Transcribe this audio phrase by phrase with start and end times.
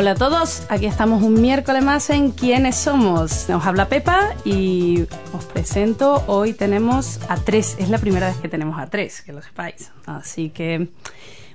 [0.00, 3.48] Hola a todos, aquí estamos un miércoles más en ¿Quiénes somos?
[3.48, 5.02] Nos habla Pepa y
[5.36, 9.32] os presento, hoy tenemos a tres, es la primera vez que tenemos a tres, que
[9.32, 9.90] lo sepáis.
[10.06, 10.86] Así que,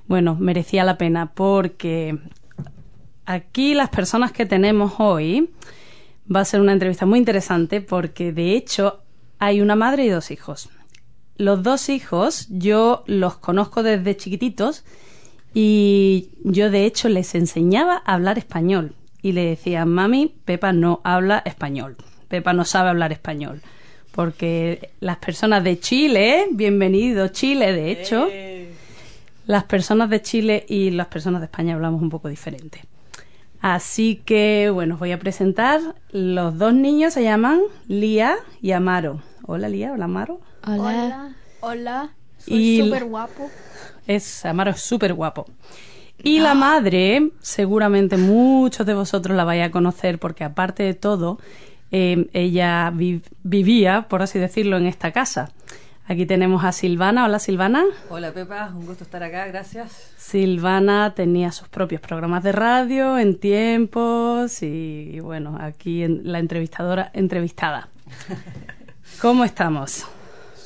[0.08, 2.18] bueno, merecía la pena porque
[3.24, 5.50] aquí las personas que tenemos hoy
[6.30, 9.00] va a ser una entrevista muy interesante porque de hecho
[9.38, 10.68] hay una madre y dos hijos.
[11.36, 14.84] Los dos hijos yo los conozco desde chiquititos
[15.54, 21.00] y yo de hecho les enseñaba a hablar español y le decía, mami, Pepa no
[21.04, 21.96] habla español,
[22.28, 23.62] Pepa no sabe hablar español.
[24.12, 28.28] Porque las personas de Chile, bienvenido Chile, de hecho,
[29.46, 32.82] las personas de Chile y las personas de España hablamos un poco diferente.
[33.60, 35.80] Así que, bueno, os voy a presentar.
[36.12, 39.20] Los dos niños se llaman Lía y Amaro.
[39.46, 40.40] Hola Lía, hola Amaro.
[40.64, 41.34] Hola.
[41.60, 42.10] Hola.
[42.46, 43.50] Y- Soy súper guapo.
[44.06, 45.46] Es, Amaro es súper guapo.
[46.22, 51.38] Y la madre, seguramente muchos de vosotros la vais a conocer porque aparte de todo,
[51.90, 55.50] eh, ella vi- vivía, por así decirlo, en esta casa.
[56.06, 57.24] Aquí tenemos a Silvana.
[57.24, 57.82] Hola Silvana.
[58.10, 60.12] Hola Pepa, un gusto estar acá, gracias.
[60.18, 66.38] Silvana tenía sus propios programas de radio en tiempos y, y bueno, aquí en la
[66.40, 67.88] entrevistadora entrevistada.
[69.22, 70.06] ¿Cómo estamos?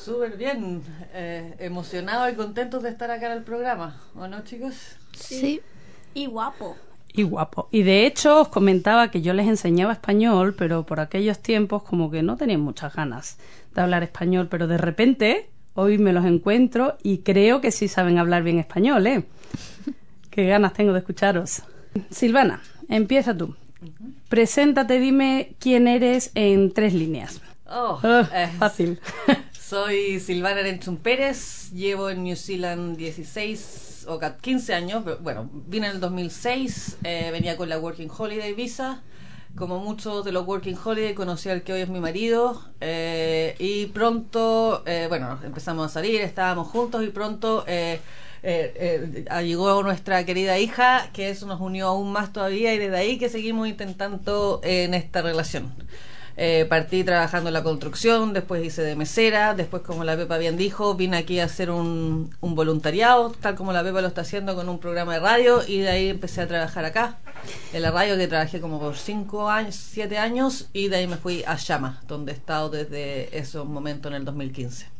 [0.08, 0.80] Súper bien,
[1.12, 4.96] eh, emocionado y contentos de estar acá en el programa, ¿o no chicos?
[5.12, 5.60] Sí.
[6.14, 6.78] Y guapo.
[7.12, 7.68] Y guapo.
[7.70, 12.10] Y de hecho os comentaba que yo les enseñaba español, pero por aquellos tiempos como
[12.10, 13.36] que no tenían muchas ganas
[13.74, 18.16] de hablar español, pero de repente hoy me los encuentro y creo que sí saben
[18.16, 19.24] hablar bien español, ¿eh?
[20.30, 21.64] Qué ganas tengo de escucharos.
[22.10, 23.54] Silvana, empieza tú.
[24.30, 27.42] Preséntate, dime quién eres en tres líneas.
[27.70, 28.98] Oh, Ah, eh, fácil.
[29.68, 35.50] soy Silvana Arenchun Pérez, llevo en New Zealand 16 o ca- 15 años, pero, bueno,
[35.52, 39.02] vine en el 2006, eh, venía con la Working Holiday Visa.
[39.56, 43.86] Como muchos de los Working Holiday, conocí al que hoy es mi marido eh, y
[43.86, 47.64] pronto, eh, bueno, empezamos a salir, estábamos juntos y pronto
[49.42, 53.28] llegó nuestra querida hija, que eso nos unió aún más todavía y desde ahí que
[53.28, 55.74] seguimos intentando en esta relación.
[56.40, 60.56] Eh, partí trabajando en la construcción, después hice de mesera, después como la Pepa bien
[60.56, 64.54] dijo, vine aquí a hacer un, un voluntariado, tal como la Pepa lo está haciendo
[64.54, 67.18] con un programa de radio y de ahí empecé a trabajar acá,
[67.72, 71.16] en la radio que trabajé como por cinco años, siete años y de ahí me
[71.16, 74.97] fui a Llama, donde he estado desde esos momentos en el 2015.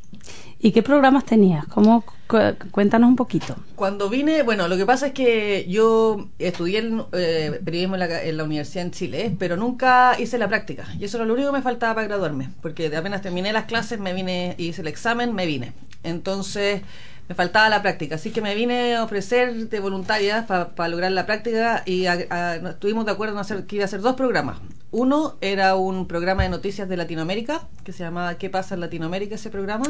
[0.60, 1.66] ¿Y qué programas tenías?
[1.66, 2.38] ¿Cómo, cu-
[2.72, 3.54] cuéntanos un poquito.
[3.76, 8.36] Cuando vine, bueno, lo que pasa es que yo estudié eh, periodismo en la, en
[8.36, 10.84] la universidad en Chile, pero nunca hice la práctica.
[10.98, 14.00] Y eso era lo único que me faltaba para graduarme, porque apenas terminé las clases,
[14.00, 15.72] me vine, hice el examen, me vine.
[16.02, 16.82] Entonces,
[17.28, 21.26] me faltaba la práctica, así que me vine a ofrecer de voluntaria para lograr la
[21.26, 24.58] práctica y a- a- estuvimos de acuerdo en hacer que iba a hacer dos programas.
[24.90, 29.34] Uno era un programa de noticias de Latinoamérica, que se llamaba ¿Qué pasa en Latinoamérica?
[29.34, 29.84] ese programa.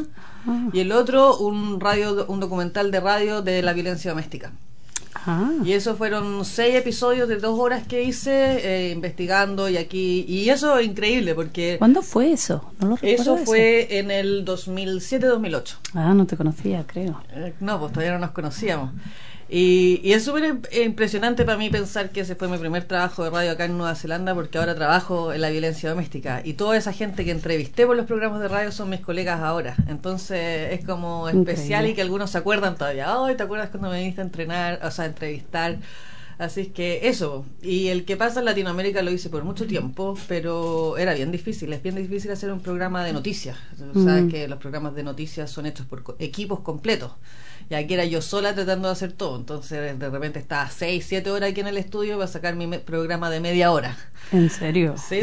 [0.73, 4.51] Y el otro, un radio, un documental de radio de la violencia doméstica.
[5.15, 10.25] Ah, Y eso fueron seis episodios de dos horas que hice eh, investigando y aquí.
[10.29, 12.73] Y eso es increíble porque ¿cuándo fue eso?
[12.81, 13.23] No lo recuerdo.
[13.23, 15.75] eso fue en el 2007-2008.
[15.95, 17.21] Ah, no te conocía, creo.
[17.33, 18.91] Eh, No, pues todavía no nos conocíamos.
[19.51, 23.25] Y, y es súper im- impresionante para mí pensar que ese fue mi primer trabajo
[23.25, 26.77] de radio acá en Nueva Zelanda porque ahora trabajo en la violencia doméstica y toda
[26.77, 29.75] esa gente que entrevisté por los programas de radio son mis colegas ahora.
[29.89, 31.91] Entonces es como especial Increíble.
[31.91, 33.07] y que algunos se acuerdan todavía.
[33.25, 35.79] Ay, ¿te acuerdas cuando me viniste a entrenar, o sea, a entrevistar?
[36.37, 37.45] Así es que eso.
[37.63, 41.73] Y el que pasa en Latinoamérica lo hice por mucho tiempo, pero era bien difícil.
[41.73, 43.57] Es bien difícil hacer un programa de noticias.
[44.05, 44.29] Sabes Mm.
[44.29, 47.13] que los programas de noticias son hechos por equipos completos.
[47.71, 49.37] Y aquí era yo sola tratando de hacer todo.
[49.37, 53.31] Entonces, de repente estaba 6, 7 horas aquí en el estudio para sacar mi programa
[53.31, 53.97] de media hora.
[54.33, 54.95] ¿En serio?
[55.09, 55.21] Sí.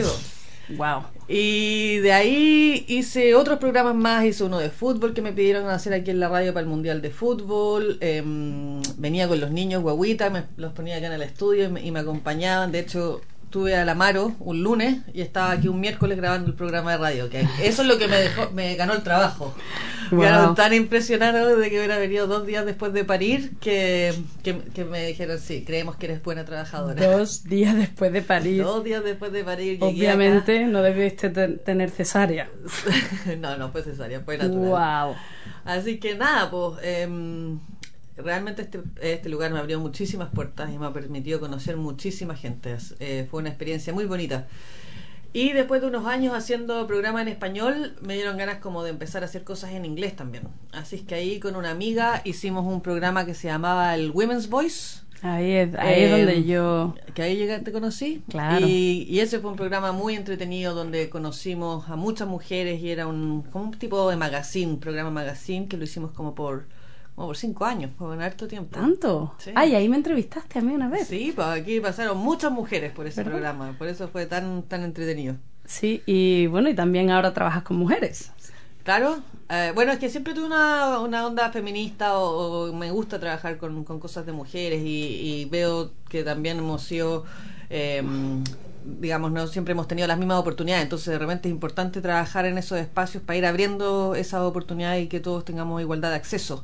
[0.70, 1.04] Wow.
[1.28, 5.94] Y de ahí hice otros programas más, hice uno de fútbol que me pidieron hacer
[5.94, 10.32] aquí en la radio para el Mundial de Fútbol, em, venía con los niños guaguitas,
[10.32, 13.22] me los ponía acá en el estudio y me, y me acompañaban, de hecho
[13.56, 16.98] estuve a la Amaro un lunes y estaba aquí un miércoles grabando el programa de
[16.98, 17.30] radio.
[17.30, 19.56] Que eso es lo que me dejó, me ganó el trabajo.
[20.10, 24.14] Quedaron tan impresionados de que hubiera venido dos días después de parir que,
[24.44, 27.02] que, me dijeron, sí, creemos que eres buena trabajadora.
[27.08, 28.62] Dos días después de parir.
[28.62, 29.78] Dos días después de parir.
[29.82, 32.50] Obviamente no debiste tener cesárea.
[33.40, 35.06] no, no fue cesárea, fue natural.
[35.06, 35.16] Wow.
[35.64, 36.74] Así que nada, pues...
[36.84, 37.08] Eh,
[38.18, 42.78] realmente este, este lugar me abrió muchísimas puertas y me ha permitido conocer muchísima gente.
[43.00, 44.48] Eh, fue una experiencia muy bonita.
[45.34, 49.22] Y después de unos años haciendo programa en español, me dieron ganas como de empezar
[49.22, 50.48] a hacer cosas en inglés también.
[50.72, 54.50] Así es que ahí con una amiga hicimos un programa que se llamaba el Women's
[54.50, 55.02] Voice.
[55.22, 56.96] Ahí es, ahí es donde em, yo...
[57.14, 58.24] Que ahí llegué, te conocí.
[58.30, 58.66] Claro.
[58.66, 63.06] Y, y, ese fue un programa muy entretenido donde conocimos a muchas mujeres y era
[63.06, 66.68] un, como un tipo de magazine, programa magazine que lo hicimos como por
[67.16, 68.78] por cinco años, por un harto tiempo.
[68.78, 69.36] ¿Tanto?
[69.56, 71.08] Ay, ahí me entrevistaste a mí una vez.
[71.08, 75.36] Sí, pues aquí pasaron muchas mujeres por ese programa, por eso fue tan, tan entretenido.
[75.66, 78.32] Sí, y bueno, y también ahora trabajas con mujeres.
[78.84, 79.18] Claro,
[79.50, 83.84] eh, bueno, es que siempre tuve una, una onda feminista o, me gusta trabajar con,
[83.84, 87.26] con cosas de mujeres y, veo que también hemos sido...
[87.70, 88.44] Em,
[88.86, 92.60] digamos, no siempre hemos tenido las mismas oportunidades, entonces de repente es importante trabajar en
[92.60, 96.64] esos espacios para ir abriendo esas oportunidades y que todos tengamos igualdad de acceso.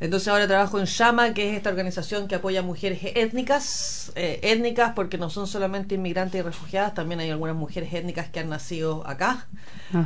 [0.00, 4.38] Entonces ahora trabajo en Llama, que es esta organización que apoya a mujeres étnicas, eh,
[4.42, 8.48] étnicas porque no son solamente inmigrantes y refugiadas, también hay algunas mujeres étnicas que han
[8.48, 9.48] nacido acá.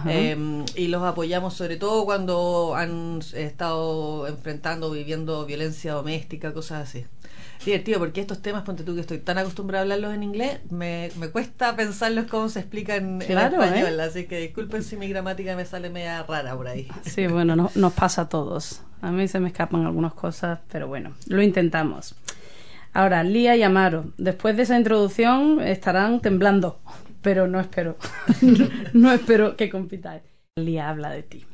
[0.06, 7.04] Eh, y los apoyamos sobre todo cuando han estado enfrentando, viviendo violencia doméstica, cosas así
[7.64, 11.10] divertido porque estos temas, ponte tú que estoy tan acostumbrada a hablarlos en inglés, me,
[11.18, 14.02] me cuesta pensarlos cómo se explican en español, ¿eh?
[14.02, 16.88] así que disculpen si mi gramática me sale media rara por ahí.
[17.04, 18.82] Sí, bueno, no, nos pasa a todos.
[19.00, 22.14] A mí se me escapan algunas cosas, pero bueno, lo intentamos.
[22.94, 26.80] Ahora, Lía y Amaro, después de esa introducción estarán temblando,
[27.22, 27.96] pero no espero,
[28.92, 30.22] no, espero que compitáis.
[30.56, 31.44] Lía habla de ti.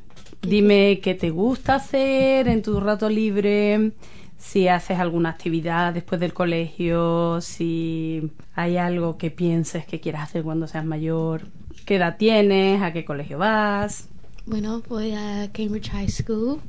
[0.43, 3.93] Dime qué te gusta hacer en tu rato libre,
[4.39, 10.45] si haces alguna actividad después del colegio, si hay algo que pienses que quieras hacer
[10.45, 11.49] cuando seas mayor,
[11.85, 14.09] qué edad tienes, a qué colegio vas.
[14.47, 16.61] Bueno, voy a Cambridge High School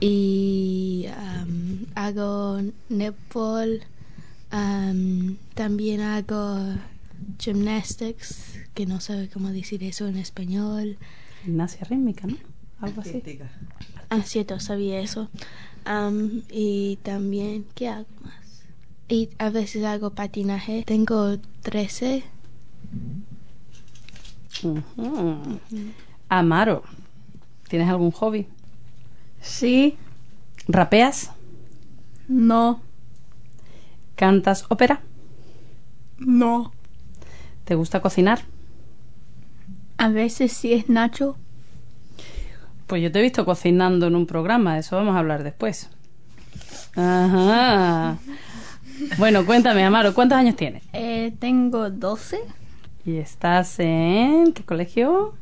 [0.00, 3.82] y um, hago netball,
[4.52, 6.74] um, también hago
[7.38, 10.96] gymnastics, que no sé cómo decir eso en español.
[11.44, 12.36] Gimnasia rítmica, ¿no?
[12.80, 13.22] Algo así.
[14.14, 15.28] Ah, cierto, sabía eso
[16.50, 18.62] y también, ¿qué hago más?
[19.08, 20.84] Y a veces hago patinaje.
[20.86, 22.22] Tengo 13.
[26.28, 26.84] Amaro,
[27.68, 28.46] ¿tienes algún hobby?
[29.40, 29.96] Sí.
[30.68, 31.32] ¿Rapeas?
[32.28, 32.80] No.
[34.14, 35.02] ¿Cantas ópera?
[36.18, 36.72] No.
[37.64, 38.42] ¿Te gusta cocinar?
[39.98, 41.36] A veces sí es Nacho.
[42.94, 45.90] Pues yo te he visto cocinando en un programa, de eso vamos a hablar después.
[46.94, 48.18] Ajá.
[49.18, 50.84] Bueno, cuéntame, Amaro, ¿cuántos años tienes?
[50.92, 52.38] Eh, tengo 12.
[53.04, 55.34] ¿Y estás en qué colegio?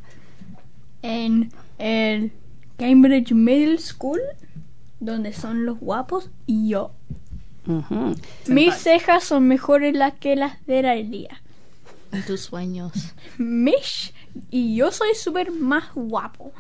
[1.03, 2.33] En el
[2.79, 4.23] Cambridge Middle School,
[4.99, 6.93] donde son los guapos y yo.
[8.47, 11.43] Mis cejas son mejores las que las de la día.
[12.15, 13.13] ¿Y tus sueños?
[13.37, 14.15] Mish
[14.51, 16.51] y yo soy súper más guapo.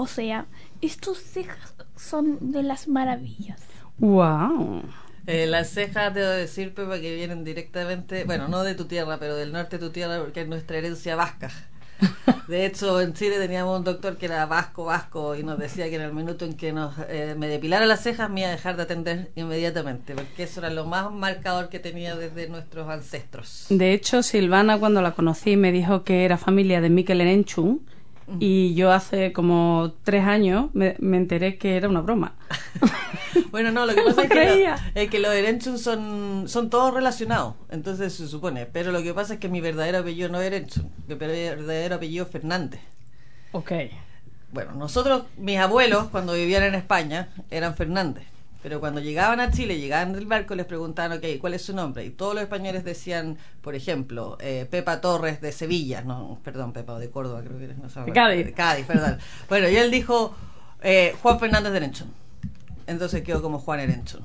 [0.00, 0.46] O sea,
[0.80, 3.60] estos cejas son de las maravillas.
[3.98, 4.84] ¡Wow!
[5.26, 9.34] Eh, las cejas, debo decir, Pepa, que vienen directamente, bueno, no de tu tierra, pero
[9.34, 11.50] del norte de tu tierra, porque es nuestra herencia vasca.
[12.46, 15.96] De hecho, en Chile teníamos un doctor que era vasco, vasco, y nos decía que
[15.96, 18.76] en el minuto en que nos, eh, me depilara las cejas me iba a dejar
[18.76, 23.66] de atender inmediatamente, porque eso era lo más marcador que tenía desde nuestros ancestros.
[23.68, 27.84] De hecho, Silvana, cuando la conocí, me dijo que era familia de Mikel Erenchun,
[28.40, 32.34] y yo hace como tres años me, enteré que era una broma.
[33.50, 37.54] bueno, no, lo que pasa es que, es que, los Erenchun son, son todos relacionados,
[37.70, 38.66] entonces se supone.
[38.66, 42.24] Pero lo que pasa es que mi verdadero apellido no es Erenchun, mi verdadero apellido
[42.24, 42.80] es Fernández.
[43.52, 43.72] Ok.
[44.52, 48.24] Bueno, nosotros, mis abuelos, cuando vivían en España, eran Fernández.
[48.62, 52.04] Pero cuando llegaban a Chile, llegaban del barco, les preguntaban, ok, ¿cuál es su nombre?
[52.04, 56.98] Y todos los españoles decían, por ejemplo, eh, Pepa Torres de Sevilla, no, perdón, Pepa
[56.98, 58.46] de Córdoba, creo que no de Cádiz.
[58.46, 59.18] De Cádiz, perdón.
[59.48, 60.34] bueno, y él dijo
[60.82, 62.08] eh, Juan Fernández de Erenchón.
[62.88, 64.22] Entonces quedó como Juan Erenchón.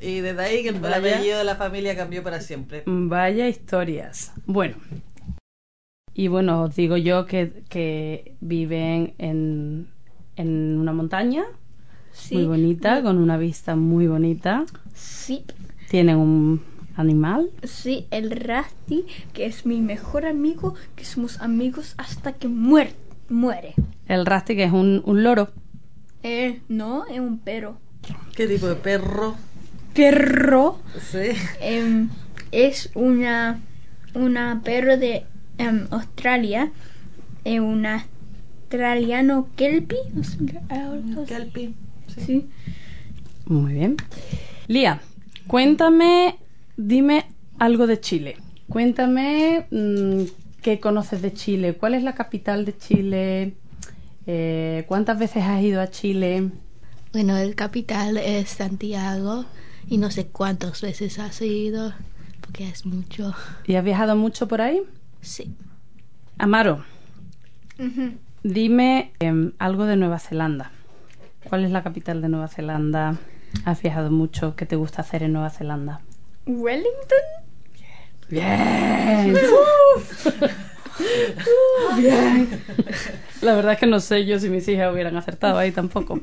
[0.00, 2.84] Y desde ahí que el apellido de la familia cambió para siempre.
[2.86, 4.32] Vaya historias.
[4.46, 4.76] Bueno,
[6.14, 9.88] y bueno, os digo yo que, que viven en,
[10.36, 11.44] en una montaña
[12.30, 14.64] muy bonita, con una vista muy bonita.
[14.94, 15.44] Sí.
[15.88, 16.62] Tienen un,
[16.96, 17.50] ¿Animal?
[17.62, 22.92] Sí, el Rusty, que es mi mejor amigo, que somos amigos hasta que muer-
[23.28, 23.74] muere.
[24.06, 25.48] El Rusty, que es un, un loro.
[26.22, 27.78] Eh, no, es un perro.
[28.36, 29.36] ¿Qué tipo de perro?
[29.94, 31.30] Perro Sí.
[31.60, 32.08] em,
[32.52, 33.60] es una,
[34.14, 35.24] una perro de
[35.58, 36.70] em, Australia,
[37.44, 39.98] eh, un australiano kelpie.
[41.26, 41.72] Kelpie.
[42.18, 42.48] Sí.
[43.46, 43.96] Muy bien.
[44.68, 45.00] Lía,
[45.46, 46.36] cuéntame,
[46.76, 47.26] dime
[47.58, 48.36] algo de Chile.
[48.68, 50.22] Cuéntame mm,
[50.62, 53.54] qué conoces de Chile, cuál es la capital de Chile,
[54.26, 56.50] Eh, cuántas veces has ido a Chile.
[57.12, 59.44] Bueno, el capital es Santiago
[59.88, 61.92] y no sé cuántas veces has ido
[62.40, 63.34] porque es mucho.
[63.66, 64.82] ¿Y has viajado mucho por ahí?
[65.20, 65.52] Sí.
[66.38, 66.84] Amaro,
[68.44, 70.70] dime em, algo de Nueva Zelanda.
[71.48, 73.16] ¿Cuál es la capital de Nueva Zelanda?
[73.64, 74.54] ¿Has viajado mucho?
[74.56, 76.00] ¿Qué te gusta hacer en Nueva Zelanda?
[76.46, 77.18] Wellington.
[78.28, 79.34] Bien.
[81.96, 82.48] Bien.
[83.40, 86.20] La verdad es que no sé yo si mis hijas hubieran acertado ahí tampoco.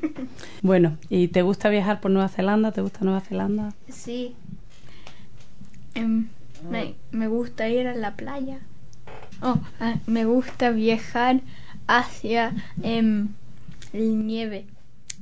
[0.62, 2.72] Bueno, ¿y te gusta viajar por Nueva Zelanda?
[2.72, 3.74] ¿Te gusta Nueva Zelanda?
[3.90, 4.36] Sí.
[5.96, 6.28] Em,
[6.70, 8.60] me, me gusta ir a la playa.
[9.42, 11.42] Oh, ah, me gusta viajar
[11.88, 13.30] hacia em,
[13.94, 14.66] el nieve.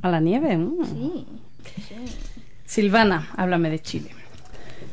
[0.06, 0.56] ¿A la nieve?
[0.56, 0.86] Mm.
[0.86, 1.26] Sí.
[2.64, 4.12] Silvana, háblame de Chile.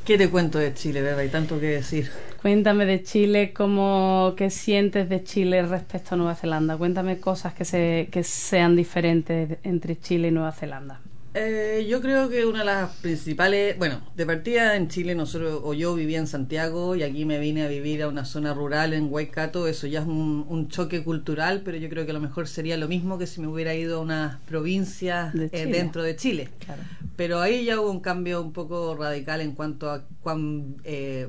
[0.07, 1.21] ¿Qué te cuento de Chile, Beba?
[1.21, 2.11] Hay tanto que decir.
[2.40, 6.78] Cuéntame de Chile, cómo, qué sientes de Chile respecto a Nueva Zelanda.
[6.78, 11.02] Cuéntame cosas que, se, que sean diferentes entre Chile y Nueva Zelanda.
[11.34, 15.72] Eh, yo creo que una de las principales, bueno, de partida en Chile nosotros o
[15.72, 19.10] yo vivía en Santiago y aquí me vine a vivir a una zona rural en
[19.10, 22.48] Waikato, eso ya es un, un choque cultural, pero yo creo que a lo mejor
[22.48, 26.16] sería lo mismo que si me hubiera ido a una provincia De eh, dentro de
[26.16, 26.50] Chile.
[26.64, 26.82] Claro.
[27.16, 31.28] Pero ahí ya hubo un cambio un poco radical en cuanto a cuán eh,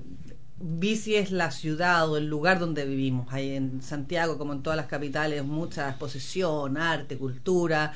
[0.60, 3.31] bici es la ciudad o el lugar donde vivimos.
[3.31, 7.93] Ahí en Santiago, como en todas las capitales, mucha exposición, arte, cultura.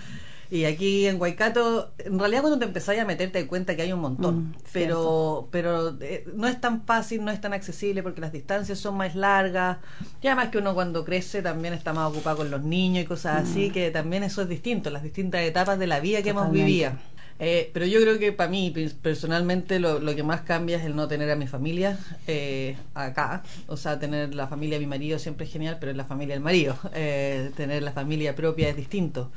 [0.50, 3.82] Y aquí en Waikato, en realidad cuando te empezás a meter te das cuenta que
[3.82, 8.01] hay un montón, Mm, pero pero eh, no es tan fácil, no es tan accesible
[8.04, 9.77] porque las distancias son más largas
[10.22, 13.48] y además que uno cuando crece también está más ocupado con los niños y cosas
[13.50, 16.54] así, que también eso es distinto, las distintas etapas de la vida que hemos Mm.
[16.54, 16.92] Vivido.
[17.39, 20.86] Eh, pero yo creo que para mí pers- personalmente lo, lo que más cambia es
[20.86, 23.44] el no tener a mi familia eh, acá.
[23.68, 26.34] O sea, tener la familia de mi marido siempre es genial, pero es la familia
[26.36, 26.75] del marido.
[26.96, 29.30] Eh, tener la familia propia es distinto.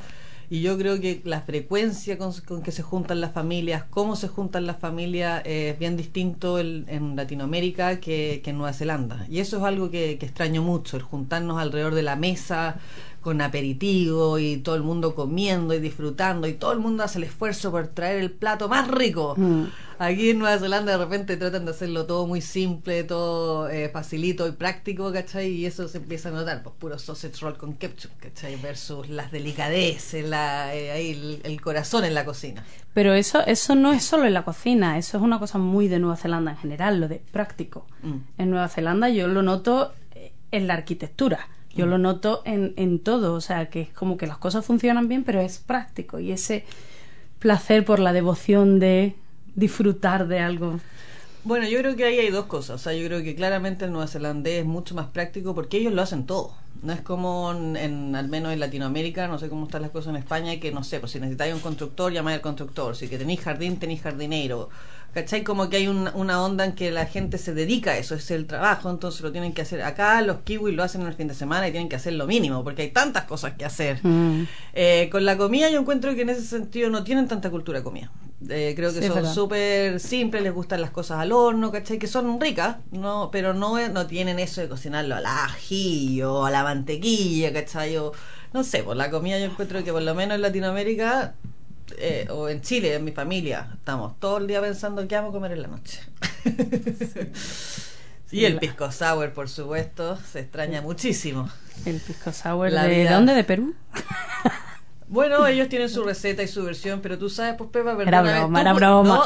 [0.52, 4.26] Y yo creo que la frecuencia con, con que se juntan las familias, cómo se
[4.26, 9.26] juntan las familias, es bien distinto en Latinoamérica que, que en Nueva Zelanda.
[9.30, 12.80] Y eso es algo que, que extraño mucho, el juntarnos alrededor de la mesa
[13.20, 17.24] con aperitivo y todo el mundo comiendo y disfrutando y todo el mundo hace el
[17.24, 19.34] esfuerzo por traer el plato más rico.
[19.36, 19.64] Mm.
[20.02, 24.48] Aquí en Nueva Zelanda de repente tratan de hacerlo todo muy simple, todo eh, facilito
[24.48, 25.50] y práctico, ¿cachai?
[25.50, 28.56] Y eso se empieza a notar, pues puro sausage roll con ketchup, ¿cachai?
[28.56, 32.64] Versus las delicadeces, la, eh, ahí el, el corazón en la cocina.
[32.94, 35.98] Pero eso, eso no es solo en la cocina, eso es una cosa muy de
[35.98, 37.86] Nueva Zelanda en general, lo de práctico.
[38.02, 38.16] Mm.
[38.38, 43.00] En Nueva Zelanda yo lo noto eh, en la arquitectura, yo lo noto en, en
[43.00, 46.32] todo, o sea, que es como que las cosas funcionan bien, pero es práctico y
[46.32, 46.64] ese
[47.38, 49.14] placer por la devoción de
[49.54, 50.80] disfrutar de algo.
[51.42, 52.76] Bueno, yo creo que ahí hay dos cosas.
[52.76, 56.02] O sea, yo creo que claramente el neozelandés es mucho más práctico porque ellos lo
[56.02, 56.54] hacen todo.
[56.82, 60.10] No es como en, en- al menos en Latinoamérica, no sé cómo están las cosas
[60.10, 62.94] en España, que no sé, pues si necesitáis un constructor, llamáis al constructor.
[62.96, 64.68] Si que tenéis jardín, tenéis jardinero.
[65.14, 65.42] ¿Cachai?
[65.42, 68.30] Como que hay un- una onda en que la gente se dedica a eso, es
[68.30, 69.82] el trabajo, entonces lo tienen que hacer.
[69.82, 72.26] Acá los kiwis lo hacen en el fin de semana y tienen que hacer lo
[72.26, 73.98] mínimo, porque hay tantas cosas que hacer.
[74.06, 74.44] Mm.
[74.74, 78.10] Eh, con la comida yo encuentro que en ese sentido no tienen tanta cultura comida.
[78.48, 81.98] Eh, creo que Sí, son súper simples, les gustan las cosas al horno, ¿cachai?
[81.98, 86.50] Que son ricas, no pero no, no tienen eso de cocinarlo al ají o a
[86.50, 87.98] la mantequilla, ¿cachai?
[87.98, 88.12] O,
[88.54, 91.34] no sé, por la comida yo encuentro que por lo menos en Latinoamérica
[91.98, 95.32] eh, o en Chile, en mi familia, estamos todo el día pensando qué vamos a
[95.32, 96.00] comer en la noche.
[98.30, 101.50] y el pisco sour, por supuesto, se extraña muchísimo.
[101.84, 103.14] El pisco sour La de vida.
[103.14, 103.34] dónde?
[103.34, 103.74] ¿De Perú?
[105.12, 108.38] Bueno, ellos tienen su receta y su versión, pero tú sabes, pues Pepa, Era perdóname,
[108.38, 109.08] broma, tú era broma.
[109.08, 109.22] No,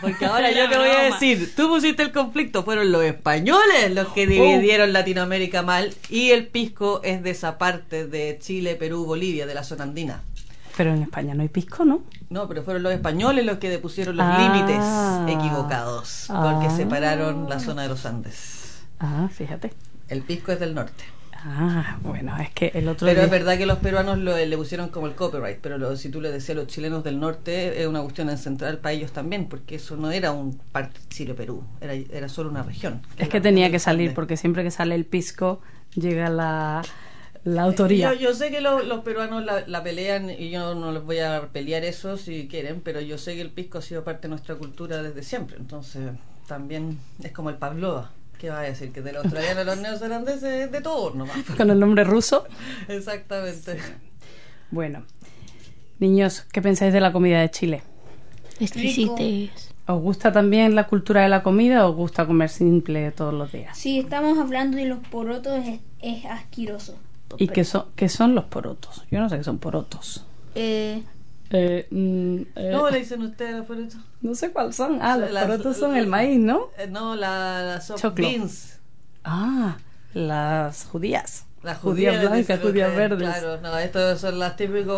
[0.00, 1.14] porque ahora Era yo te voy a broma.
[1.14, 4.14] decir, tú pusiste el conflicto, fueron los españoles los Oh.
[4.14, 9.46] que dividieron Latinoamérica mal y el pisco es de esa parte de Chile, Perú, Bolivia,
[9.46, 10.22] de la zona andina.
[10.76, 12.02] Pero en España no hay pisco, ¿no?
[12.30, 14.38] No, pero fueron los españoles los que depusieron los Ah.
[15.24, 16.74] límites equivocados, porque Ah.
[16.76, 18.80] separaron la zona de los Andes.
[18.98, 19.72] Ah, fíjate.
[20.08, 21.04] El pisco es del norte.
[21.40, 23.24] Ah, bueno, es que el otro Pero día...
[23.26, 26.20] es verdad que los peruanos lo- le pusieron como el copyright, pero lo- si tú
[26.20, 29.76] le decías a los chilenos del norte, es una cuestión central para ellos también, porque
[29.76, 33.02] eso no era un parte Chile-Perú, era, era solo una región.
[33.18, 35.60] Es que tenía que salir porque siempre que sale el pisco
[35.94, 36.82] llega la,
[37.44, 38.12] la autoría.
[38.14, 41.20] Yo, yo sé que lo- los peruanos la, la pelean y yo no les voy
[41.20, 44.30] a pelear eso si quieren, pero yo sé que el pisco ha sido parte de
[44.30, 46.10] nuestra cultura desde siempre, entonces
[46.48, 48.10] también es como el pavlova.
[48.38, 48.92] ¿Qué va a decir?
[48.92, 51.36] Que de los australianos a los neozelandeses de todo nomás.
[51.56, 52.46] Con el nombre ruso.
[52.86, 53.78] Exactamente.
[54.70, 55.04] Bueno,
[55.98, 57.82] niños, ¿qué pensáis de la comida de Chile?
[58.60, 59.74] Exquisites.
[59.86, 63.50] ¿Os gusta también la cultura de la comida o os gusta comer simple todos los
[63.50, 63.76] días?
[63.76, 66.96] Si estamos hablando de los porotos, es, es asqueroso.
[67.38, 69.04] ¿Y qué son, qué son los porotos?
[69.10, 70.24] Yo no sé qué son porotos.
[70.54, 71.02] Eh,
[71.50, 73.96] Eh, mm, eh, ¿Cómo le dicen ustedes a los porotos?
[74.20, 74.98] no sé cuáles son.
[75.00, 76.68] Ah, los Las- porotos son el maíz, ¿no?
[76.78, 78.28] Eh, no, la, la soft Choclo.
[78.28, 78.78] beans.
[79.24, 79.78] Ah,
[80.14, 81.44] las judías.
[81.62, 83.28] Las judías judías blancas, judías verdes.
[83.28, 84.94] Claro, no, estas son las típicas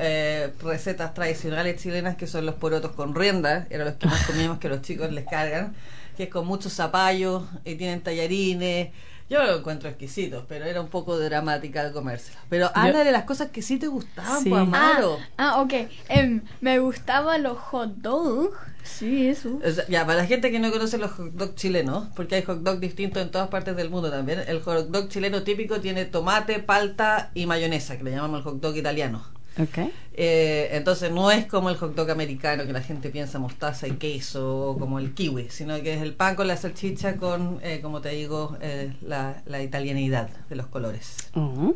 [0.00, 4.58] eh, recetas tradicionales chilenas que son los porotos con rienda, eran los que más comíamos
[4.58, 5.74] que los chicos les cargan,
[6.16, 8.90] que es con muchos zapallos y tienen tallarines.
[9.30, 12.38] Yo lo encuentro exquisito, pero era un poco dramática de comérselo.
[12.50, 14.50] Pero habla de las cosas que sí te gustaban, Sí.
[14.50, 15.18] pues, ah, Amaro.
[15.38, 15.72] ah, ok.
[16.08, 18.54] Em, me gustaban los hot dogs.
[18.82, 19.60] Sí, eso.
[19.64, 22.42] O sea, ya, para la gente que no conoce los hot dogs chilenos, porque hay
[22.42, 26.04] hot dogs distintos en todas partes del mundo también, el hot dog chileno típico tiene
[26.04, 29.24] tomate, palta y mayonesa, que le llamamos el hot dog italiano.
[29.58, 29.90] Ok.
[30.14, 33.92] Eh, entonces no es como el hot dog americano que la gente piensa mostaza y
[33.92, 37.80] queso o como el kiwi, sino que es el pan con la salchicha con, eh,
[37.80, 41.16] como te digo, eh, la, la italianidad de los colores.
[41.34, 41.74] Oh.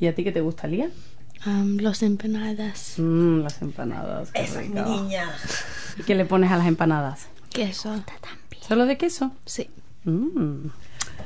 [0.00, 0.90] ¿Y a ti qué te gusta, Lía?
[1.46, 2.94] Um, los empanadas.
[2.96, 4.30] Mm, las empanadas.
[4.34, 5.30] Esa es mi niña.
[5.96, 7.26] ¿Y qué le pones a las empanadas?
[7.50, 7.94] Queso.
[8.60, 9.32] ¿Solo de queso?
[9.44, 9.70] Sí.
[10.04, 10.66] Mm.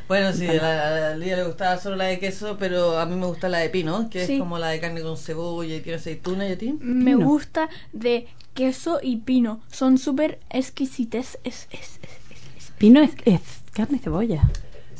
[0.09, 3.49] Bueno, sí, a Lía le gustaba solo la de queso, pero a mí me gusta
[3.49, 4.35] la de pino, que Sí.
[4.35, 6.77] es como la de carne con cebolla y tiene aceituna y a ti.
[6.81, 7.27] Me Pino.
[7.27, 9.61] gusta de queso y pino.
[9.71, 11.39] Son súper exquisites.
[11.45, 13.41] Es, es, es- Pino es, es
[13.73, 14.51] carne y cebolla.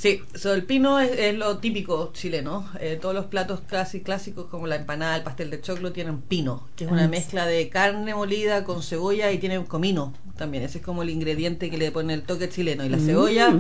[0.03, 2.69] Sí, so, el pino es, es lo típico chileno.
[2.81, 6.67] Eh, todos los platos casi clásicos como la empanada, el pastel de choclo tienen pino,
[6.75, 10.65] que es una Ah, mezcla de carne molida con cebolla y tiene un comino también.
[10.65, 12.85] Ese es como el ingrediente que le pone el toque chileno.
[12.85, 13.55] Y la cebolla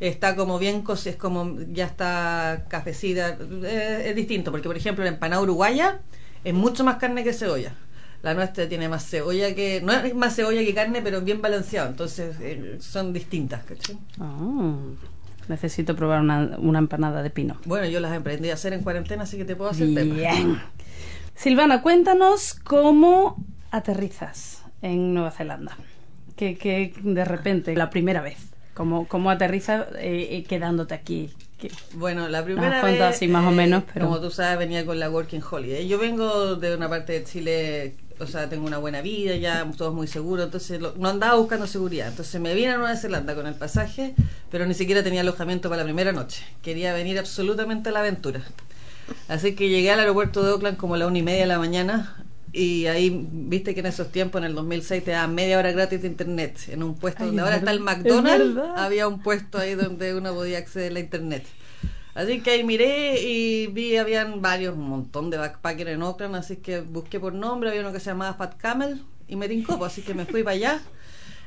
[0.00, 3.38] está como bien es como ya está cafecida.
[3.62, 6.00] Eh, es distinto, porque por ejemplo la empanada uruguaya
[6.42, 7.72] es mucho más carne que cebolla.
[8.20, 9.80] La nuestra tiene más cebolla que.
[9.80, 11.88] No es más cebolla que carne, pero bien balanceado.
[11.88, 13.96] Entonces eh, son distintas, ¿cachai?
[14.18, 14.74] Ah,
[15.48, 17.56] necesito probar una, una empanada de pino.
[17.64, 20.14] Bueno, yo las aprendí a hacer en cuarentena, así que te puedo hacer tema.
[20.14, 20.60] Bien.
[21.34, 25.76] Silvana, cuéntanos cómo aterrizas en Nueva Zelanda.
[26.36, 28.38] Que, que de repente, la primera vez,
[28.74, 31.30] cómo, cómo aterrizas eh, eh, quedándote aquí.
[31.58, 34.98] Que- Bueno, la primera vez, así más o menos, pero- como tú sabes, venía con
[34.98, 35.86] la Working Holiday.
[35.86, 39.92] Yo vengo de una parte de Chile, o sea, tengo una buena vida, ya todos
[39.94, 42.08] muy seguros, entonces lo- no andaba buscando seguridad.
[42.08, 44.14] Entonces me vine a Nueva Zelanda con el pasaje,
[44.50, 46.44] pero ni siquiera tenía alojamiento para la primera noche.
[46.62, 48.42] Quería venir absolutamente a la aventura.
[49.28, 51.58] Así que llegué al aeropuerto de Oakland como a la una y media de la
[51.58, 52.16] mañana.
[52.52, 56.00] Y ahí, viste que en esos tiempos, en el 2006, te daban media hora gratis
[56.02, 56.56] de internet.
[56.68, 60.32] En un puesto Ay, donde ahora está el McDonald's, había un puesto ahí donde uno
[60.34, 61.44] podía acceder a la internet.
[62.14, 66.56] Así que ahí miré y vi, habían varios, un montón de backpackers en Oakland, así
[66.56, 69.92] que busqué por nombre, había uno que se llamaba Fat Camel y me tincó, pues,
[69.92, 70.80] así que me fui para allá,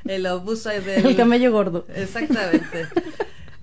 [0.04, 1.06] en los buses del...
[1.06, 1.86] El camello gordo.
[1.94, 2.86] Exactamente.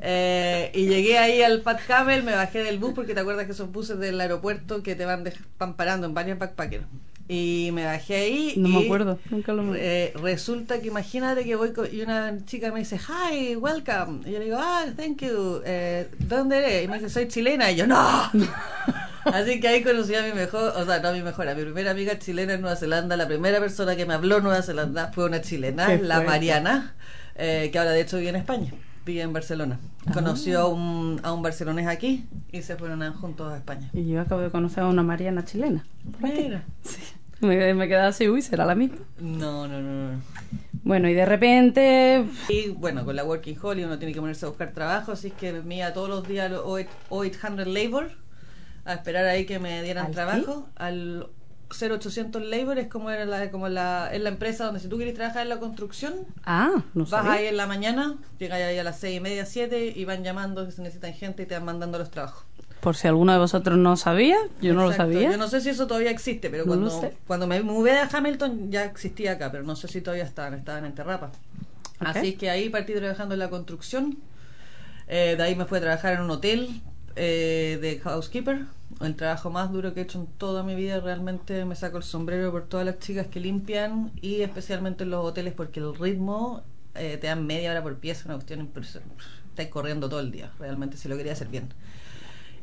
[0.08, 3.54] Eh, y llegué ahí al Fat Camel, me bajé del bus porque te acuerdas que
[3.54, 6.84] esos buses del aeropuerto que te van, dej- van parando en varios backpackers.
[7.28, 8.54] Y me bajé ahí.
[8.56, 9.80] No y, me acuerdo, nunca lo me...
[9.82, 14.20] eh, resulta que imagínate que voy con- y una chica me dice, hi, welcome.
[14.30, 15.60] Y yo le digo, ah, thank you.
[15.66, 16.86] Eh, ¿Dónde eres?
[16.86, 17.72] Y me dice, soy chilena.
[17.72, 17.98] Y yo, no.
[19.26, 21.64] Así que ahí conocí a mi mejor, o sea, no a mi mejor, a mi
[21.64, 23.18] primera amiga chilena en Nueva Zelanda.
[23.18, 26.22] La primera persona que me habló en Nueva Zelanda fue una chilena, la.
[26.22, 26.94] Mariana,
[27.36, 28.72] eh, que ahora de hecho vive en España,
[29.06, 29.80] vive en Barcelona.
[30.14, 33.90] Conoció a un, a un barcelonés aquí y se fueron a- juntos a España.
[33.94, 35.86] Y yo acabo de conocer a una mariana chilena.
[36.20, 36.64] Mira.
[36.84, 37.00] Sí.
[37.42, 38.98] Me, me quedaba así, uy, será la misma.
[39.20, 40.22] No, no, no, no.
[40.84, 42.24] Bueno, y de repente...
[42.48, 45.62] Y bueno, con la Working Holiday uno tiene que ponerse a buscar trabajo, así que
[45.70, 48.12] iba todos los días al O800 Labor
[48.86, 50.16] a esperar ahí que me dieran ¿Al qué?
[50.16, 50.70] trabajo.
[50.78, 51.28] Al
[51.70, 55.14] 0800 Labor es como, era la, como la, es la empresa donde si tú quieres
[55.16, 56.14] trabajar en la construcción,
[56.46, 57.32] Ah, no vas sabía.
[57.34, 60.66] ahí en la mañana, llegas ahí a las seis y media, siete y van llamando
[60.66, 62.44] que se necesitan gente y te van mandando los trabajos.
[62.82, 65.32] Por si alguno de vosotros no sabía, yo no lo sabía.
[65.32, 68.86] Yo no sé si eso todavía existe, pero cuando, cuando me mudé a Hamilton ya
[68.86, 71.32] existía acá, pero no sé si todavía estaban, estaban en Terrapa.
[72.00, 74.18] Así que ahí partí trabajando en la construcción.
[75.08, 76.82] Eh, de ahí me fui a trabajar en un hotel
[77.16, 78.66] eh, de housekeeper,
[79.02, 81.00] el trabajo más duro que he hecho en toda mi vida.
[81.00, 85.24] Realmente me saco el sombrero por todas las chicas que limpian y especialmente en los
[85.26, 86.64] hoteles porque el ritmo
[86.96, 89.16] eh, te dan media hora por pieza, una cuestión impresionante.
[89.50, 91.70] Estás corriendo todo el día, realmente, si lo quería hacer bien.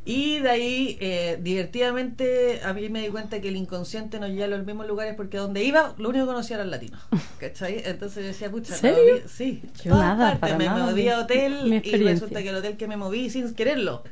[0.05, 4.47] Y de ahí, eh, divertidamente, a mí me di cuenta que el inconsciente nos lleva
[4.47, 6.99] a los mismos lugares porque donde iba, lo único que conocía era el latino.
[7.39, 7.83] ¿Cachai?
[7.85, 9.23] Entonces yo decía, pucha, ¿Serio?
[9.29, 12.57] sí, Yo todas nada, partes, para me nada, moví a hotel y resulta que el
[12.57, 14.03] hotel que me moví sin quererlo,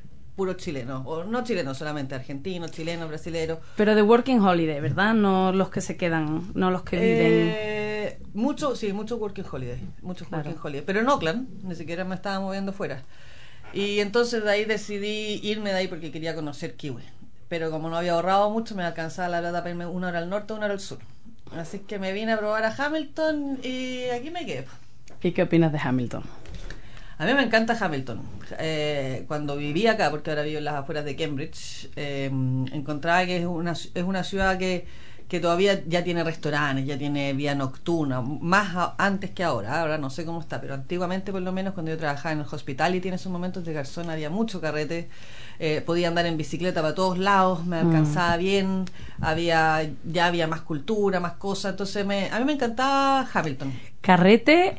[0.40, 3.61] puro chileno, o no chileno solamente, argentino, chileno, brasilero.
[3.76, 5.12] Pero de Working Holiday, ¿verdad?
[5.12, 7.55] No los que se quedan, no los que viven.
[7.59, 10.48] Eh, mucho, sí, mucho working holiday, muchos Claro.
[10.48, 13.03] working holiday, pero en Oakland, ni siquiera me estaba moviendo fuera.
[13.74, 17.03] Y entonces de ahí decidí irme de ahí porque quería conocer Kiwi.
[17.50, 20.31] Pero como no había ahorrado mucho, me alcanzaba la plata para irme una hora al
[20.31, 21.00] norte, una hora al sur.
[21.55, 24.64] Así que me vine a probar a Hamilton y aquí me quedé.
[25.22, 26.22] ¿Y qué opinas de Hamilton?
[27.20, 28.18] A mí me encanta Hamilton.
[28.59, 32.30] Eh, cuando vivía acá, porque ahora vivo en las afueras de Cambridge, eh,
[32.72, 34.87] encontraba que es una, es una ciudad que,
[35.28, 39.83] que todavía ya tiene restaurantes, ya tiene vía nocturna, más a- antes que ahora.
[39.83, 42.46] Ahora no sé cómo está, pero antiguamente, por lo menos, cuando yo trabajaba en el
[42.50, 45.11] hospitality en esos momentos de garzón, había mucho carrete.
[45.59, 48.87] Eh, podía andar en bicicleta para todos lados, me alcanzaba bien,
[49.20, 51.72] había ya había más cultura, más cosas.
[51.72, 53.70] Entonces, me, a mí me encantaba Hamilton.
[54.00, 54.78] Carrete,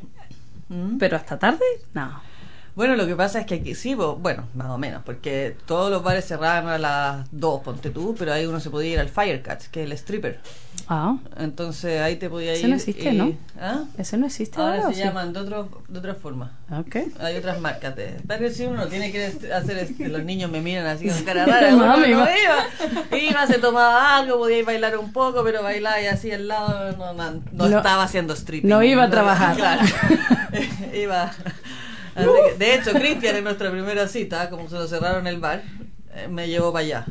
[0.69, 0.97] ¿Mm?
[0.97, 2.30] pero hasta tarde, no.
[2.73, 6.03] Bueno, lo que pasa es que aquí sí, bueno, más o menos, porque todos los
[6.03, 9.61] bares cerraban a las 2, ponte tú, pero ahí uno se podía ir al Firecat,
[9.67, 10.39] que es el stripper.
[10.87, 12.69] Ah, Entonces ahí te podía Ese ir.
[12.69, 13.33] no existe, y- ¿no?
[13.59, 13.83] ¿Ah?
[13.97, 14.75] ese no existe ahora.
[14.77, 15.03] Ahora ¿o se sí?
[15.03, 16.51] llaman de, otro, de otra forma.
[16.71, 16.95] Ok.
[17.19, 18.15] Hay otras marcas de.
[18.25, 21.71] Pero si uno tiene que hacer este, los niños me miran así con cara rara.
[21.75, 23.17] Mami, no iba.
[23.17, 26.47] Iba, se tomaba algo, podía ir a bailar un poco, pero bailar y así al
[26.47, 28.69] lado no, no, no No- estaba haciendo stripping.
[28.69, 29.55] no iba a trabajar.
[29.57, 29.83] Claro.
[30.93, 31.31] iba.
[32.15, 35.63] Así que, de hecho, Cristian en nuestra primera cita, como se lo cerraron el bar,
[36.13, 37.05] eh, me llevó para allá.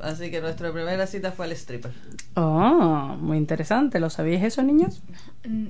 [0.00, 1.92] Así que nuestra primera cita fue al stripper.
[2.34, 4.00] Oh, muy interesante.
[4.00, 5.02] ¿Lo sabíais eso, niños?
[5.46, 5.68] Mm,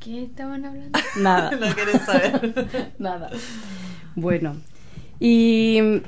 [0.00, 0.98] ¿Qué estaban hablando?
[1.20, 1.50] Nada.
[1.60, 2.92] no querés saber.
[2.98, 3.30] Nada.
[4.14, 4.56] Bueno,
[5.18, 6.00] y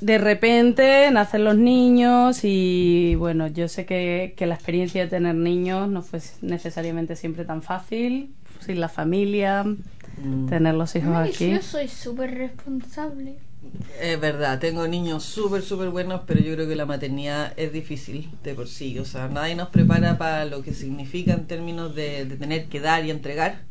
[0.00, 5.34] de repente nacen los niños y bueno, yo sé que, que la experiencia de tener
[5.34, 9.64] niños no fue necesariamente siempre tan fácil, sin la familia,
[10.48, 11.50] tener los hijos Ay, aquí.
[11.50, 13.36] Yo soy súper responsable.
[14.00, 18.30] Es verdad, tengo niños súper, súper buenos, pero yo creo que la maternidad es difícil
[18.42, 18.98] de por sí.
[18.98, 22.80] O sea, nadie nos prepara para lo que significa en términos de, de tener que
[22.80, 23.68] dar y entregar.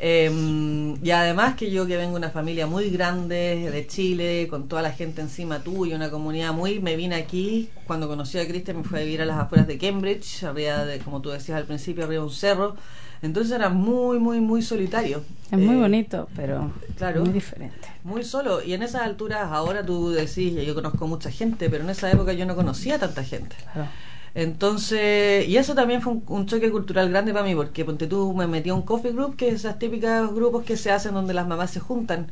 [0.00, 4.68] Eh, y además que yo que vengo de una familia muy grande de Chile, con
[4.68, 6.78] toda la gente encima tuya, una comunidad muy...
[6.80, 9.78] Me vine aquí, cuando conocí a Cristian me fui a vivir a las afueras de
[9.78, 12.76] Cambridge, había, de, como tú decías al principio, había un cerro.
[13.22, 15.22] Entonces era muy, muy, muy solitario.
[15.50, 17.20] Es muy Eh, bonito, pero claro.
[17.22, 17.88] muy diferente.
[18.04, 18.62] muy solo.
[18.62, 22.32] Y en esas alturas, ahora tú decís, yo conozco mucha gente, pero en esa época
[22.32, 23.56] yo no conocía tanta gente.
[23.72, 23.88] Claro.
[24.34, 28.32] Entonces, y eso también fue un, un choque cultural grande para mí, porque ponte tú
[28.34, 31.34] me metí a un coffee group, que es esos típicos grupos que se hacen donde
[31.34, 32.26] las mamás se juntan.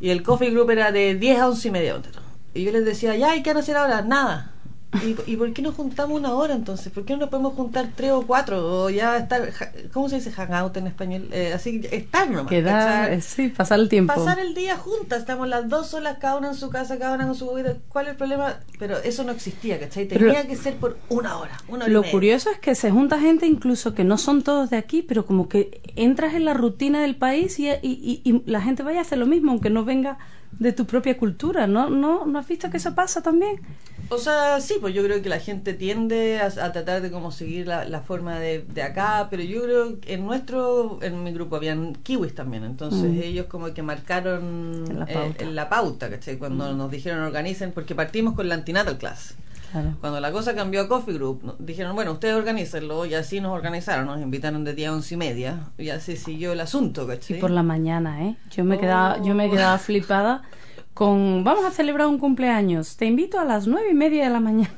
[0.00, 1.96] Y el coffee group era de 10 a 11 y media.
[2.54, 4.02] Y yo les decía, ya, ¿y qué van a hacer ahora?
[4.02, 4.50] Nada.
[5.02, 6.92] ¿Y, ¿Y por qué nos juntamos una hora entonces?
[6.92, 8.84] ¿Por qué no nos podemos juntar tres o cuatro?
[8.84, 9.50] O ya estar,
[9.92, 11.28] ¿cómo se dice hangout en español?
[11.32, 12.46] Eh, así, estar nomás.
[12.48, 14.14] Quedar, eh, sí, pasar el tiempo.
[14.14, 17.26] pasar el día juntas, estamos las dos solas, cada una en su casa, cada una
[17.26, 17.76] con su vida.
[17.88, 18.60] ¿Cuál es el problema?
[18.78, 20.06] Pero eso no existía, ¿cachai?
[20.06, 22.12] Pero- Tenía que ser por una hora, una hora y Lo media.
[22.12, 25.48] curioso es que se junta gente incluso que no son todos de aquí, pero como
[25.48, 29.02] que entras en la rutina del país y, y- y- y la gente vaya a
[29.02, 30.18] hacer lo mismo, aunque no venga
[30.58, 31.66] de tu propia cultura.
[31.66, 33.56] ¿No, no, ¿no has visto que eso pasa también?
[34.10, 37.32] O sea, sí, pues yo creo que la gente tiende a, a tratar de como
[37.32, 41.32] seguir la, la forma de, de acá, pero yo creo que en nuestro, en mi
[41.32, 43.22] grupo habían kiwis también, entonces Mm.
[43.22, 45.44] ellos como que marcaron En la eh, pauta.
[45.44, 45.48] Mm.
[45.48, 46.36] en la pauta, ¿cachai?
[46.36, 49.36] Cuando nos dijeron organicen, porque partimos con la antinatal class.
[49.74, 49.96] Claro.
[50.00, 53.50] Cuando la cosa cambió a Coffee Group, no- dijeron, bueno, ustedes organícenlo, y así nos
[53.52, 57.06] organizaron, nos invitaron de día a once y media, y así siguió el asunto, Y
[57.08, 57.40] ¿cachai?
[57.40, 58.36] por la mañana, ¿eh?
[58.52, 58.80] Yo me Oh.
[58.80, 60.42] quedaba, yo me quedaba flipada
[60.94, 62.96] con vamos a celebrar un cumpleaños.
[62.96, 64.70] Te invito a las nueve y media de la mañana.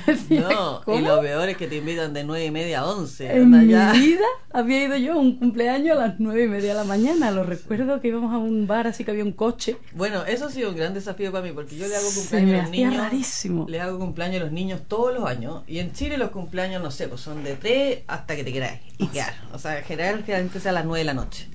[0.30, 3.30] No, y lo peor es que te invitan de nueve y media a once.
[3.32, 3.92] En mi ya.
[3.92, 7.30] vida había ido yo a un cumpleaños a las nueve y media de la mañana.
[7.30, 9.76] Lo recuerdo que íbamos a un bar, así que había un coche.
[9.92, 12.62] Bueno, eso ha sido un gran desafío para mí, porque yo le hago cumpleaños a
[12.62, 12.96] los niños.
[12.96, 13.66] rarísimo.
[13.68, 15.62] Le hago cumpleaños a los niños todos los años.
[15.66, 18.80] Y en Chile los cumpleaños, no sé, pues son de 3 hasta que te queráis.
[18.98, 19.34] Y quedar.
[19.52, 21.48] O sea, en general, generalmente sea a las 9 de la noche.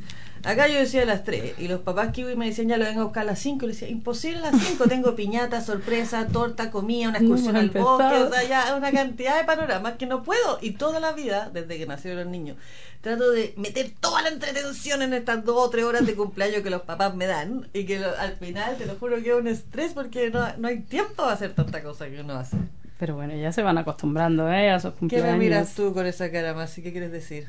[0.44, 3.02] Acá yo decía a las 3 y los papás kiwi me decían ya lo vengo
[3.02, 6.28] a buscar a las 5 y le decía imposible a las 5 tengo piñata, sorpresa,
[6.28, 7.98] torta, comida, una excursión No, al empezado.
[7.98, 11.50] bosque, o sea ya una cantidad de panoramas que no puedo y toda la vida
[11.54, 12.58] desde que nacieron los niños
[13.02, 16.70] trato de meter toda la entretención en estas dos o tres horas de cumpleaños que
[16.70, 19.48] los papás me dan y que lo- al final te lo juro que es un
[19.48, 22.58] estrés porque no, no hay tiempo de hacer tanta cosa que uno hace.
[23.00, 24.72] Pero bueno, ya se van acostumbrando, ¿eh?
[24.72, 25.32] A esos ¿Qué cumpleaños.
[25.34, 26.74] me miras tú con esa cara más?
[26.74, 27.48] ¿Qué quieres decir?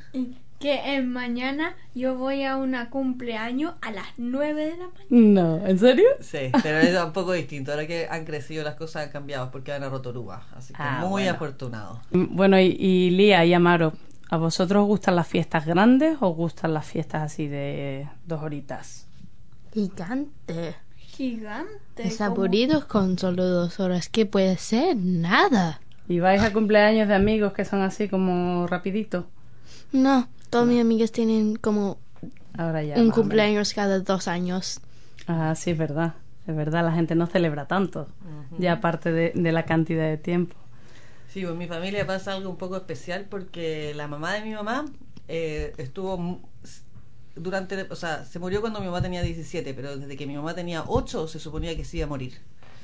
[0.59, 4.99] Que en mañana yo voy a una cumpleaños a las 9 de la mañana.
[5.09, 6.07] No, ¿en serio?
[6.21, 7.71] Sí, pero es un poco distinto.
[7.71, 10.43] Ahora que han crecido las cosas han cambiado porque van a Rotorua.
[10.57, 11.31] Así que Ah, muy bueno.
[11.31, 12.01] afortunado.
[12.11, 13.93] Mm, Bueno, y, y Lía y Amaro,
[14.31, 18.43] ¿a vosotros os gustan las fiestas grandes o os gustan las fiestas así de dos
[18.43, 19.07] horitas?
[19.73, 20.75] Gigante.
[20.97, 22.11] Gigante.
[22.21, 24.09] Aburrido con solo dos horas.
[24.09, 24.97] ¿Qué puede ser?
[24.97, 25.81] Nada.
[26.09, 29.27] ¿Y vais a cumpleaños de amigos que son así como rapidito?
[29.93, 31.99] No, todas mis amigas tienen como
[32.57, 32.97] Ahora ya.
[32.97, 34.81] un cumpleaños cada dos años.
[35.27, 36.15] Ah, sí, es verdad.
[36.47, 38.09] Es verdad, la gente no celebra tanto.
[38.59, 40.57] Ya aparte de, de la cantidad de tiempo.
[41.33, 44.55] Sí, pues en mi familia pasa algo un poco especial porque la mamá de mi
[44.55, 44.87] mamá
[45.29, 46.41] eh, estuvo
[47.37, 50.55] durante, o sea, se murió cuando mi mamá tenía 17, pero desde que mi mamá
[50.55, 52.39] tenía 8 se suponía que se iba a morir.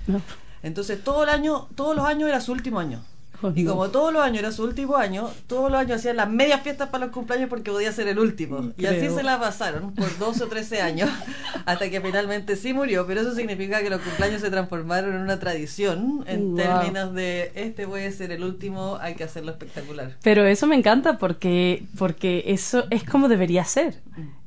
[0.06, 0.20] ¿no?
[0.62, 3.02] Entonces todo el año, todos los años era su último año.
[3.46, 3.72] Oh, Y no.
[3.72, 6.88] como todos los años era su último año, todos los años hacían las medias fiestas
[6.88, 8.72] para los cumpleaños porque podía ser el último.
[8.78, 11.10] Y así se la pasaron por 12 o 13 años
[11.66, 13.06] hasta que finalmente sí murió.
[13.06, 16.56] Pero eso significa que los cumpleaños se transformaron en una tradición en Wow.
[16.56, 20.12] términos de este puede ser el último, hay que hacerlo espectacular.
[20.22, 24.00] Pero eso me encanta porque, porque eso es como debería ser.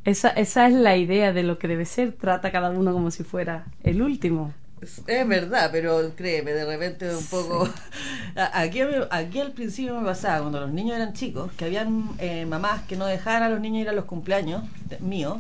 [0.05, 2.13] Esa, esa es la idea de lo que debe ser.
[2.13, 4.53] Trata a cada uno como si fuera el último.
[4.81, 7.67] Es, verdad, pero créeme, de repente un poco...
[8.53, 12.83] Aquí, aquí al principio me pasaba, cuando los niños eran chicos, que habían eh, mamás
[12.83, 14.63] que no dejaban a los niños ir a los cumpleaños
[14.99, 15.39] míos,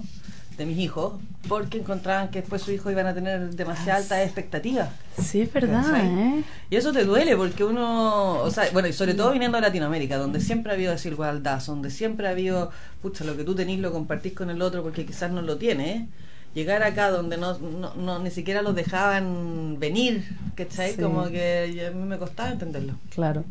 [0.57, 1.13] de mis hijos,
[1.47, 4.89] porque encontraban que después sus hijos iban a tener demasiada alta expectativa.
[5.21, 5.85] Sí, es verdad.
[5.95, 6.43] ¿eh?
[6.71, 10.17] Y eso te duele porque uno, o sea, bueno, y sobre todo viniendo de Latinoamérica,
[10.17, 12.71] donde siempre ha habido desigualdad, donde siempre ha habido,
[13.01, 16.09] pucha, lo que tú tenés lo compartís con el otro porque quizás no lo tiene.
[16.57, 20.23] Llegar acá donde no, no, no- ni siquiera los dejaban venir,
[20.55, 20.93] ¿cachai?
[20.95, 21.01] Sí.
[21.03, 22.93] Como que yo- a mí me costaba entenderlo.
[23.13, 23.43] Claro.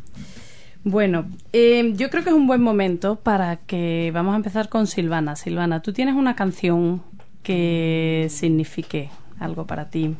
[0.82, 4.88] Bueno, eh, yo creo que es un buen momento para que vamos a empezar con
[4.88, 5.36] Silvana.
[5.36, 7.00] Silvana, tú tienes una canción
[7.44, 10.16] que signifique algo para ti.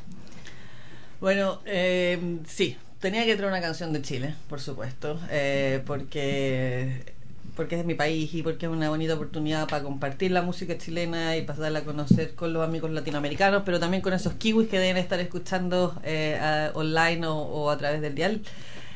[1.21, 7.16] Bueno, eh, sí, tenía que traer una canción de Chile, por supuesto, eh, porque
[7.57, 11.37] porque es mi país y porque es una bonita oportunidad para compartir la música chilena
[11.37, 14.99] y pasarla a conocer con los amigos latinoamericanos, pero también con esos kiwis que deben
[14.99, 18.43] estar escuchando eh, a- online o, o a través del dial.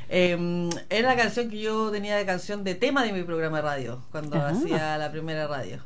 [0.08, 3.62] Eh, era la canción que yo tenía de canción de tema de mi programa de
[3.62, 4.50] radio, cuando Ajá.
[4.50, 5.78] hacía la primera radio.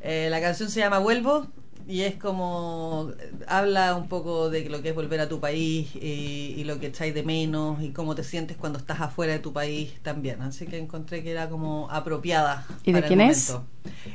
[0.00, 1.46] Eh, la canción se llama Vuelvo
[1.86, 3.10] y es como
[3.46, 6.86] habla un poco de lo que es volver a tu país y, y lo que
[6.88, 10.40] echáis de menos y cómo te sientes cuando estás afuera de tu país también.
[10.42, 12.66] Así que encontré que era como apropiada.
[12.84, 13.52] ¿Y de el quién es?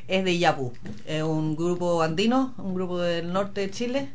[0.07, 0.73] Es de Iyapu,
[1.07, 4.09] es un grupo andino, un grupo del norte de Chile.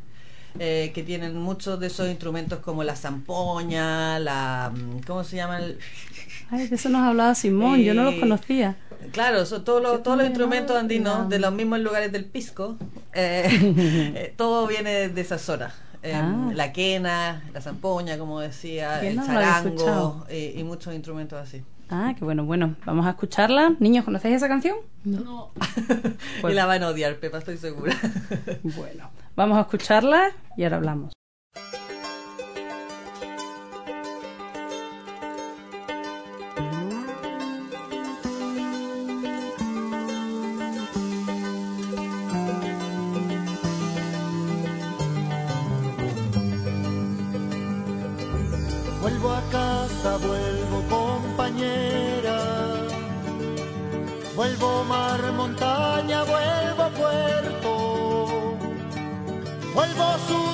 [0.59, 4.73] eh, que tienen muchos de esos instrumentos como la zampoña, la...
[4.73, 5.59] mm, ¿Cómo se llama?
[5.59, 5.79] El,
[6.51, 8.77] Ay, de eso nos hablaba Simón, yo no los Eh, conocía.
[9.13, 12.77] Claro, son todos los, todos los instrumentos andinos de los mismos lugares del pisco.
[13.13, 13.47] eh,
[14.17, 15.73] eh, todo viene de esa zona.
[16.03, 16.51] Eh, Ah.
[16.55, 21.63] La quena, la zampoña, como decía, el no charango y muchos instrumentos así.
[21.91, 23.75] Ah, qué bueno, bueno, vamos a escucharla.
[23.79, 24.77] Niños, ¿conocéis esa canción?
[25.05, 25.51] No.
[26.41, 27.95] Pues- y la van a odiar, Pepa, estoy segura.
[28.63, 31.13] Bueno, vamos a escucharla y ahora hablamos.
[54.45, 57.71] Vuelvo mar, montaña, vuelvo puerto.
[59.75, 60.54] Vuelvo sur,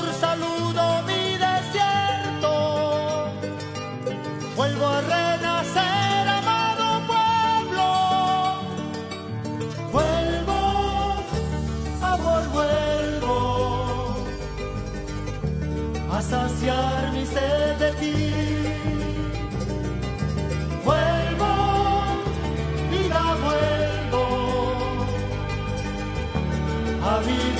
[27.28, 27.60] a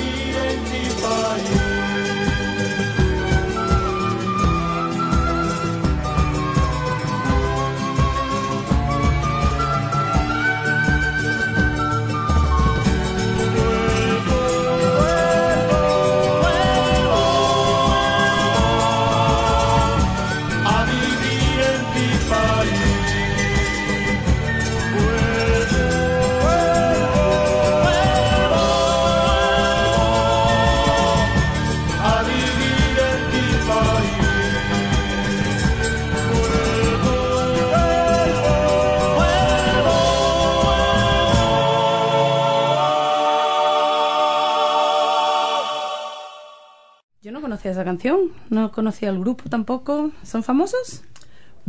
[47.81, 50.11] esa canción, no conocía el grupo tampoco.
[50.23, 51.01] ¿Son famosos?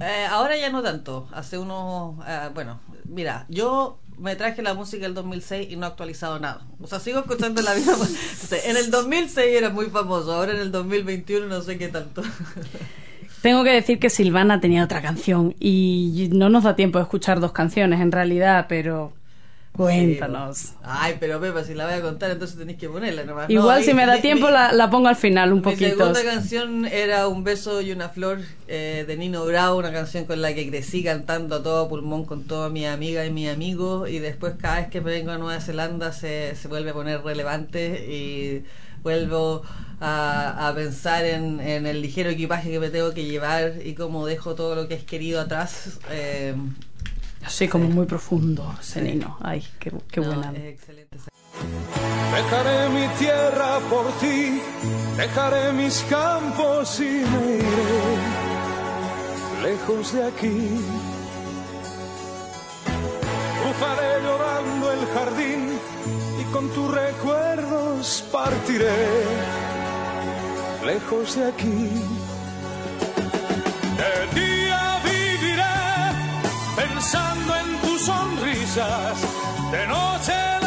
[0.01, 1.29] Eh, ahora ya no tanto.
[1.33, 2.17] Hace unos.
[2.27, 6.67] eh, bueno, mira, yo me traje la música del 2006 y no he actualizado nada.
[6.81, 7.95] O sea, sigo escuchando la misma.
[8.65, 12.23] En el 2006 era muy famoso, ahora en el 2021 no sé qué tanto.
[13.41, 17.41] Tengo que decir que Silvana tenía otra canción y no nos da tiempo de escuchar
[17.41, 19.13] dos canciones en realidad, pero
[19.73, 20.73] cuéntanos.
[20.83, 23.49] Ay, pero Pepa, si la voy a contar, entonces tenéis que ponerla nomás.
[23.49, 25.91] No, Igual si me da tiempo mi- la, la pongo al final un Mi poquito.
[25.91, 30.43] segunda canción era Un beso y una flor eh, de Nino Bravo, una canción con
[30.43, 34.19] la que crecí cantando a todo pulmón con todas mis amigas y mis amigos y
[34.19, 38.07] después cada vez que me vengo a Nueva Zelanda se, se vuelve a poner relevante
[38.09, 38.65] y
[39.03, 39.63] vuelvo
[40.01, 44.27] a, a pensar en, en el ligero equipaje que me tengo que llevar y cómo
[44.27, 45.99] dejo todo lo que es querido atrás.
[46.11, 46.55] eh,
[47.45, 49.37] Así como muy profundo, ese Nino.
[49.41, 50.53] Ay, qué, qué no, buena.
[50.57, 51.19] excelente.
[52.35, 54.61] Dejaré mi tierra por ti,
[55.17, 58.17] dejaré mis campos y me iré
[59.63, 60.81] lejos de aquí.
[63.63, 65.79] Cruzaré llorando el jardín
[66.41, 69.25] y con tus recuerdos partiré
[70.87, 71.91] lejos de aquí.
[77.03, 79.21] Pensando en tus sonrisas,
[79.73, 80.62] de noche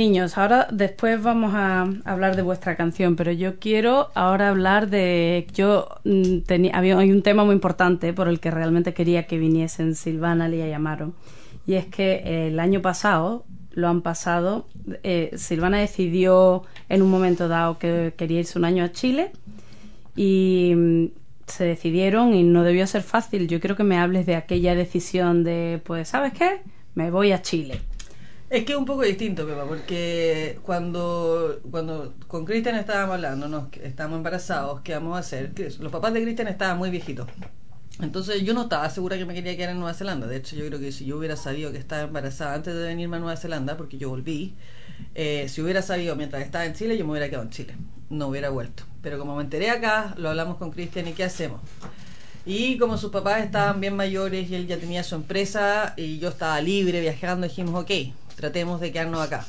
[0.00, 5.46] Niños, ahora después vamos a hablar de vuestra canción, pero yo quiero ahora hablar de
[5.52, 9.36] yo mm, tenía había hay un tema muy importante por el que realmente quería que
[9.36, 11.12] viniesen Silvana, Lía y Amaro
[11.66, 14.66] y es que el año pasado lo han pasado
[15.02, 19.32] eh, Silvana decidió en un momento dado que quería irse un año a Chile
[20.16, 21.06] y mm,
[21.46, 23.48] se decidieron y no debió ser fácil.
[23.48, 26.62] Yo quiero que me hables de aquella decisión de, pues, ¿sabes qué?
[26.94, 27.80] Me voy a Chile.
[28.50, 33.72] Es que es un poco distinto, Pepa, porque cuando, cuando con Cristian estábamos hablando, nos,
[33.76, 35.52] estábamos embarazados, ¿qué vamos a hacer?
[35.78, 37.28] Los papás de Cristian estaban muy viejitos.
[38.02, 40.26] Entonces yo no estaba segura que me quería quedar en Nueva Zelanda.
[40.26, 43.18] De hecho, yo creo que si yo hubiera sabido que estaba embarazada antes de venirme
[43.18, 44.56] a Nueva Zelanda, porque yo volví,
[45.14, 47.76] eh, si hubiera sabido mientras estaba en Chile, yo me hubiera quedado en Chile.
[48.08, 48.82] No hubiera vuelto.
[49.00, 51.60] Pero como me enteré acá, lo hablamos con Cristian y ¿qué hacemos?
[52.44, 56.30] Y como sus papás estaban bien mayores y él ya tenía su empresa y yo
[56.30, 57.90] estaba libre viajando, dijimos, ok,
[58.40, 59.46] tratemos de quedarnos acá.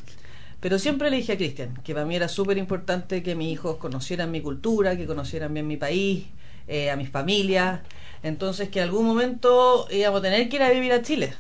[0.60, 3.77] Pero siempre le dije a Cristian que para mí era súper importante que mis hijos
[3.77, 6.25] conocieran mi cultura, que conocieran bien mi país,
[6.67, 7.82] eh, a mis familias.
[8.21, 11.34] Entonces que en algún momento íbamos a tener que ir a vivir a Chile.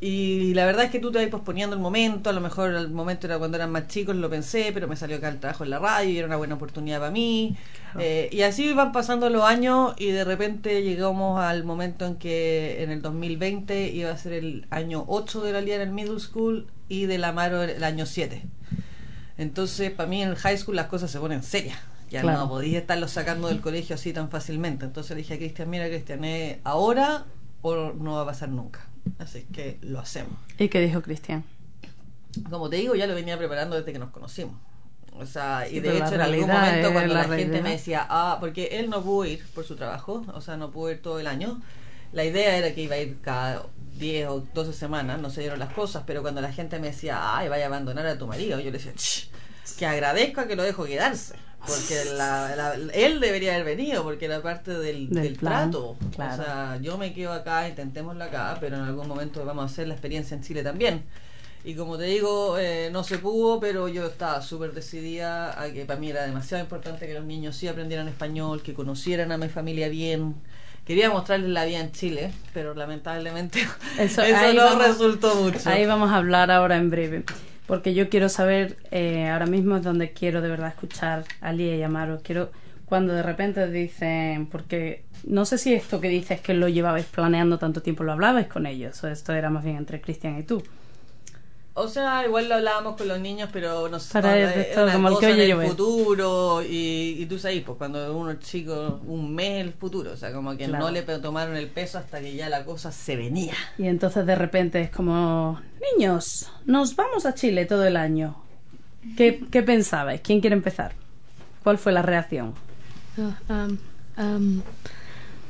[0.00, 2.90] Y la verdad es que tú te vas posponiendo el momento, a lo mejor el
[2.90, 5.70] momento era cuando eran más chicos, lo pensé, pero me salió acá el trabajo en
[5.70, 7.56] la radio y era una buena oportunidad para mí.
[7.98, 12.82] Eh, y así van pasando los años y de repente llegamos al momento en que
[12.82, 16.20] en el 2020 iba a ser el año 8 de la Lía en el middle
[16.20, 18.42] school y del Amaro el año 7.
[19.36, 21.78] Entonces, para mí en el high school las cosas se ponen serias.
[22.10, 22.38] Ya Claro.
[22.40, 24.84] no podía estarlos sacando del colegio así tan fácilmente.
[24.84, 27.24] Entonces le dije a Cristian, mira Cristian, ¿eh, ahora
[27.62, 28.86] o no va a pasar nunca.
[29.18, 30.32] Así que lo hacemos.
[30.58, 31.44] ¿Y qué dijo Cristian?
[32.50, 34.54] Como te digo, ya lo venía preparando desde que nos conocimos.
[35.16, 38.06] O sea, Sí, y de hecho en algún momento cuando la la, gente me decía,
[38.08, 41.20] ah, porque él no pudo ir por su trabajo, o sea, no pudo ir todo
[41.20, 41.60] el año.
[42.12, 43.64] La idea era que iba a ir cada
[43.98, 47.36] 10 o 12 semanas, no se dieron las cosas, pero cuando la gente me decía,
[47.36, 49.28] ay, vaya a abandonar a tu marido, yo le decía, "Ch,
[49.78, 51.34] que agradezca que lo dejo quedarse.
[51.66, 55.96] Porque la- la- él debería haber venido, porque era parte del, Del del plan, trato.
[56.14, 56.34] claro.
[56.42, 59.88] O sea, yo me quedo acá, intentémoslo acá, pero en algún momento vamos a hacer
[59.88, 61.04] la experiencia en Chile también.
[61.64, 65.86] Y como te digo, eh, no se pudo, pero yo estaba súper decidida a que
[65.86, 69.48] para mí era demasiado importante que los niños sí aprendieran español, que conocieran a mi
[69.48, 70.34] familia bien.
[70.86, 73.60] Quería mostrarles la vida en Chile, pero lamentablemente
[73.98, 74.22] eso,
[74.54, 75.68] no vamos- resultó mucho.
[75.68, 77.24] Ahí vamos a hablar ahora en breve.
[77.66, 81.76] Porque yo quiero saber, eh, ahora mismo es donde quiero de verdad escuchar a Lía
[81.76, 82.20] y a Amaro.
[82.22, 82.50] Quiero
[82.84, 87.58] cuando de repente dicen, porque no sé si esto que dices que lo llevabais planeando
[87.58, 90.62] tanto tiempo lo hablabais con ellos, o esto era más bien entre Cristian y tú.
[91.76, 94.20] O sea, igual lo hablábamos con los niños, pero no sé,
[94.72, 98.16] todo, una como el que cosa en el futuro y, y tú sabes, pues cuando
[98.16, 100.84] uno es chico, un mes el futuro, o sea, como que Claro.
[100.84, 103.54] no le tomaron el peso hasta que ya la cosa se venía.
[103.76, 105.60] Y entonces de repente es como,
[105.96, 108.36] niños, nos vamos a Chile todo el año.
[109.16, 110.20] ¿Qué, qué pensabais?
[110.20, 110.92] ¿Quién quiere empezar?
[111.64, 112.54] ¿Cuál fue la reacción?
[113.18, 113.78] Oh, um,
[114.16, 114.62] um,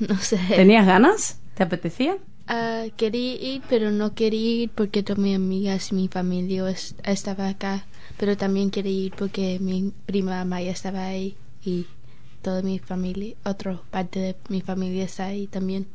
[0.00, 0.38] no sé.
[0.48, 1.38] ¿Tenías ganas?
[1.54, 2.16] ¿Te apetecía?
[2.47, 6.95] Ah, quería ir, pero no quería ir porque todas mis amigas y mi familia es-
[7.05, 7.86] estaba acá.
[8.18, 11.86] Pero también quería ir porque mi prima Maya estaba ahí y
[12.42, 15.86] toda mi familia, otra parte de mi familia está ahí también.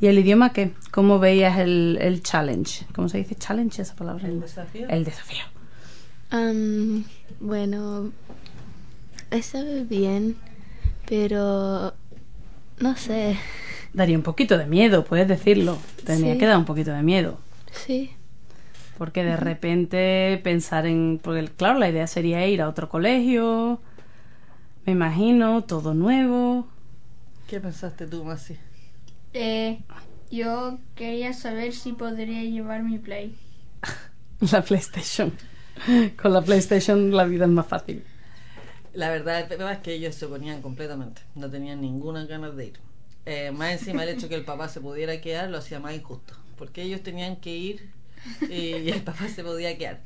[0.00, 0.72] ¿Y el idioma qué?
[0.90, 2.84] ¿Cómo veías el, el challenge?
[2.94, 4.28] ¿Cómo se dice challenge esa palabra?
[4.28, 4.86] ¿El desafío?
[4.88, 5.42] El desafío.
[6.32, 7.04] Um,
[7.40, 8.12] bueno,
[9.30, 10.36] estaba bien,
[11.08, 11.94] pero
[12.80, 13.38] no sé.
[13.94, 15.78] Daría un poquito de miedo, puedes decirlo.
[16.04, 16.38] Tenía Sí.
[16.38, 17.38] que dar un poquito de miedo.
[17.72, 18.10] Sí,
[18.98, 21.18] Porque de repente pensar en...
[21.22, 23.80] Porque claro, la idea sería ir a otro colegio,
[24.86, 26.68] me imagino, todo nuevo.
[27.48, 28.56] ¿Qué pensaste tú, Masi?
[29.32, 29.80] Eh,
[30.30, 33.34] yo quería saber si podría llevar mi Play.
[34.52, 35.32] La PlayStation.
[36.20, 38.04] Con la PlayStation la vida es más fácil.
[38.92, 42.74] La verdad es que ellos se oponían completamente, no tenían ninguna ganas de ir.
[43.26, 46.34] Eh, más encima el hecho que el papá se pudiera quedar lo hacía más injusto,
[46.58, 47.90] porque ellos tenían que ir
[48.50, 50.00] y, y el papá se podía quedar.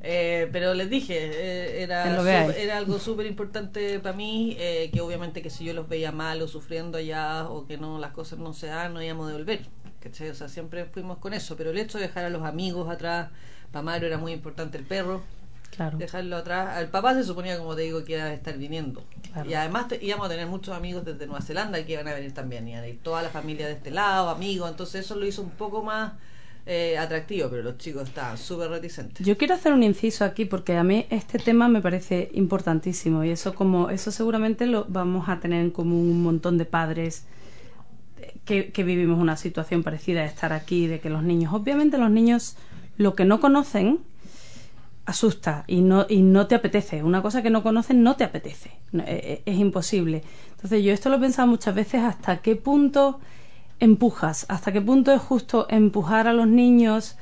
[0.00, 2.48] Eh, pero les dije, eh, era, lo que hay.
[2.50, 6.12] sup- era algo súper importante para mí, eh, que obviamente que si yo los veía
[6.12, 9.32] mal o sufriendo allá o que no las cosas no se dan, no íbamos a
[9.32, 9.60] devolver.
[10.00, 10.28] ¿cachai?
[10.30, 13.30] O sea, siempre fuimos con eso, pero el hecho de dejar a los amigos atrás,
[13.72, 15.22] para Mario era muy importante el perro,
[15.78, 15.96] Claro.
[15.96, 16.76] dejarlo atrás.
[16.76, 19.02] Al papá se suponía, como te digo, que iba a estar viniendo.
[19.32, 19.48] Claro.
[19.48, 22.34] Y además te- íbamos a tener muchos amigos desde Nueva Zelanda que iban a venir
[22.34, 22.66] también.
[22.68, 24.68] A ir toda la familia de este lado, amigos.
[24.70, 26.14] Entonces eso lo hizo un poco más
[26.66, 29.24] eh, atractivo, pero los chicos estaban súper reticentes.
[29.26, 33.30] Yo quiero hacer un inciso aquí porque a mí este tema me parece importantísimo y
[33.30, 37.24] eso como eso seguramente lo vamos a tener en común un montón de padres
[38.44, 42.10] que, que vivimos una situación parecida a estar aquí de que los niños obviamente los
[42.10, 42.56] niños
[42.96, 44.00] lo que no conocen
[45.08, 47.02] asusta y no y no te apetece.
[47.02, 48.72] Una cosa que no conocen no te apetece.
[48.92, 50.22] E- e- es, imposible.
[50.52, 53.18] Entonces yo esto lo he pensado muchas veces hasta qué punto
[53.80, 57.16] empujas hasta qué punto es justo empujar a los niños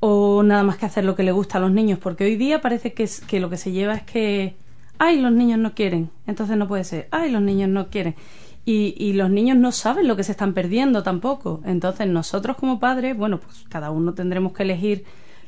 [0.00, 2.60] o nada más que hacer lo que le gusta a los niños porque hoy día
[2.60, 4.56] parece que, es, que lo que se lleva es que
[4.98, 7.08] ay los niños no quieren entonces no puede ser.
[7.12, 8.16] Ay los niños no quieren
[8.64, 11.60] y, y los niños no saben lo que se están perdiendo tampoco.
[11.64, 15.04] Entonces nosotros como padres bueno pues cada uno tendremos que elegir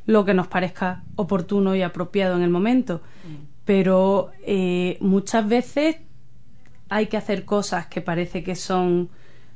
[0.07, 3.01] lo que nos parezca oportuno y apropiado en el momento
[3.65, 5.97] pero eh, muchas veces
[6.89, 9.09] hay que hacer cosas que parece que son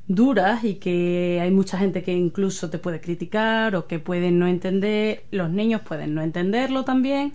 [0.06, 4.46] duras y que hay mucha gente que incluso te puede criticar o que pueden no
[4.46, 7.34] entender, los niños pueden no entenderlo también,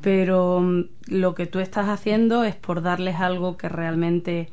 [0.00, 4.48] pero mm, lo que tú estás haciendo es por darles algo que realmente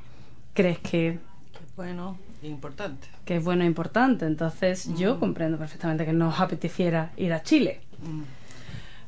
[0.54, 1.20] crees que,
[1.54, 3.08] Que bueno, importante.
[3.24, 4.26] que es bueno e importante.
[4.26, 7.82] Entonces yo comprendo perfectamente que nos apeteciera ir a Chile.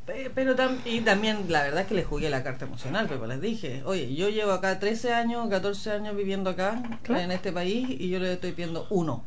[0.05, 3.25] Pe- Pero tam- y también la verdad es que les jugué la carta emocional, pero
[3.25, 7.21] les dije, oye, yo llevo acá 13 años, 14 años viviendo acá, Claro.
[7.23, 9.23] en este país, y yo les estoy pidiendo uno.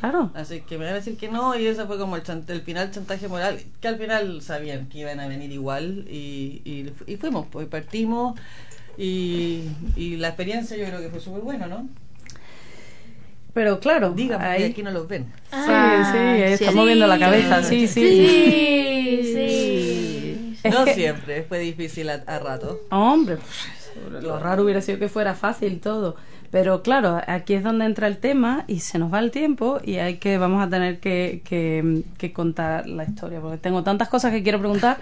[0.00, 0.30] Claro.
[0.34, 2.62] Así que me van a decir que no, y ese fue como el, chant- el
[2.62, 6.62] final chantaje moral, que al final sabían que iban a venir igual, y,
[7.06, 8.38] y fuimos, pues partimos,
[8.96, 9.64] y,
[9.96, 11.88] y la experiencia yo creo que fue súper buena, ¿no?
[13.56, 15.32] Pero claro, Dígame, ahí- que aquí no los ven.
[15.50, 15.56] Sí,
[16.12, 16.18] sí,
[16.52, 16.76] está sí.
[16.76, 18.02] moviendo la cabeza, sí, sí.
[18.02, 20.58] Sí, sí.
[20.62, 22.80] Es no que- siempre, fue difícil a, a rato.
[22.90, 26.16] Hombre, pues, lo raro hubiera sido que fuera fácil todo.
[26.50, 29.96] Pero claro, aquí es donde entra el tema y se nos va el tiempo y
[29.96, 34.32] hay que vamos a tener que, que, que contar la historia porque tengo tantas cosas
[34.32, 34.98] que quiero preguntar.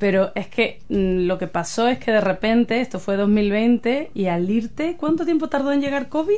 [0.00, 4.26] Pero es que mm, lo que pasó es que de repente, esto fue 2020 y
[4.26, 6.34] al irte, ¿cuánto tiempo tardó en llegar COVID?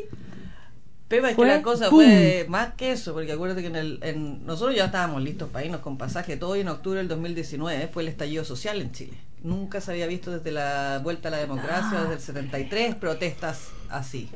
[1.08, 1.98] Pero es Fue que la cosa ¡pum!
[2.00, 5.64] fue más que eso, porque acuérdate que en el, en, nosotros ya estábamos listos para
[5.64, 9.14] irnos con pasaje todo y en octubre del 2019 fue el estallido social en Chile.
[9.42, 14.28] Nunca se había visto desde la vuelta a la democracia, desde el 73, protestas así.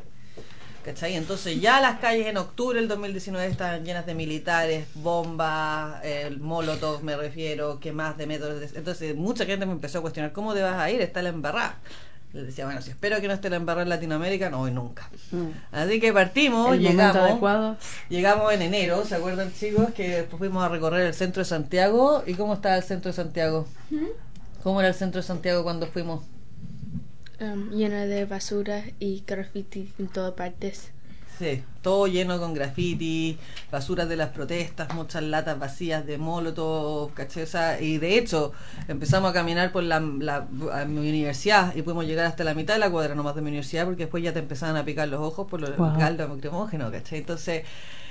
[0.84, 1.14] ¿Cachai?
[1.14, 7.04] Entonces ya las calles en octubre del 2019 estaban llenas de militares, bombas, el molotov
[7.04, 8.58] me refiero, que más de métodos.
[8.60, 11.00] de- Entonces mucha gente me empezó a cuestionar, ¿cómo te vas a ir?
[11.00, 11.78] Está la embarrada.
[12.32, 15.10] Les decía, bueno, si espero que no esté la embarrada en Latinoamérica, no voy nunca.
[15.70, 17.16] Así que partimos, el llegamos.
[17.16, 17.76] adecuado.
[18.08, 19.90] Llegamos en enero, ¿se acuerdan chicos?
[19.92, 22.22] Que después fuimos a recorrer el centro de Santiago.
[22.26, 23.66] ¿Y cómo estaba el centro de Santiago?
[24.62, 26.24] ¿Cómo era el centro de Santiago cuando fuimos?
[27.40, 30.90] Um, llena de basura y graffiti en todas partes.
[31.38, 33.36] Sí, todo lleno con graffiti,
[33.70, 37.42] basuras de las protestas, muchas latas vacías de molotov, ¿cachai?
[37.42, 38.52] O sea, y de hecho
[38.86, 42.74] empezamos a caminar por la, la- a mi universidad y pudimos llegar hasta la mitad
[42.74, 45.20] de la cuadra nomás de mi universidad porque después ya te empezaban a picar los
[45.20, 45.98] ojos por los Guau.
[45.98, 47.18] gas lacrimógeno, ¿cachai?
[47.18, 47.64] Entonces,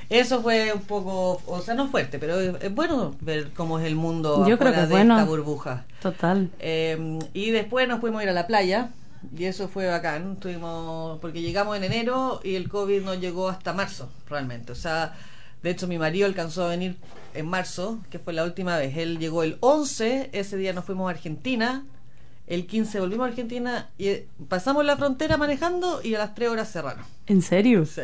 [0.09, 3.95] eso fue un poco, o sea, no fuerte, pero es, bueno ver cómo es el
[3.95, 5.15] mundo Yo creo que de bueno.
[5.17, 5.85] esta burbuja.
[6.01, 6.49] Total.
[6.59, 8.89] Eh, y después nos pudimos ir a la playa
[9.37, 10.33] y eso fue bacán.
[10.33, 14.71] Estuvimos, porque llegamos en enero y el COVID nos llegó hasta marzo, realmente.
[14.71, 15.15] O sea,
[15.63, 16.97] de hecho mi marido alcanzó a venir
[17.33, 18.97] en marzo, que fue la última vez.
[18.97, 21.85] Él llegó el 11, ese día nos fuimos a Argentina.
[22.47, 26.49] El 15 volvimos a Argentina y eh, pasamos la frontera manejando y a las 3
[26.49, 27.05] horas cerraron.
[27.27, 27.85] ¿En serio?
[27.85, 28.01] Sí.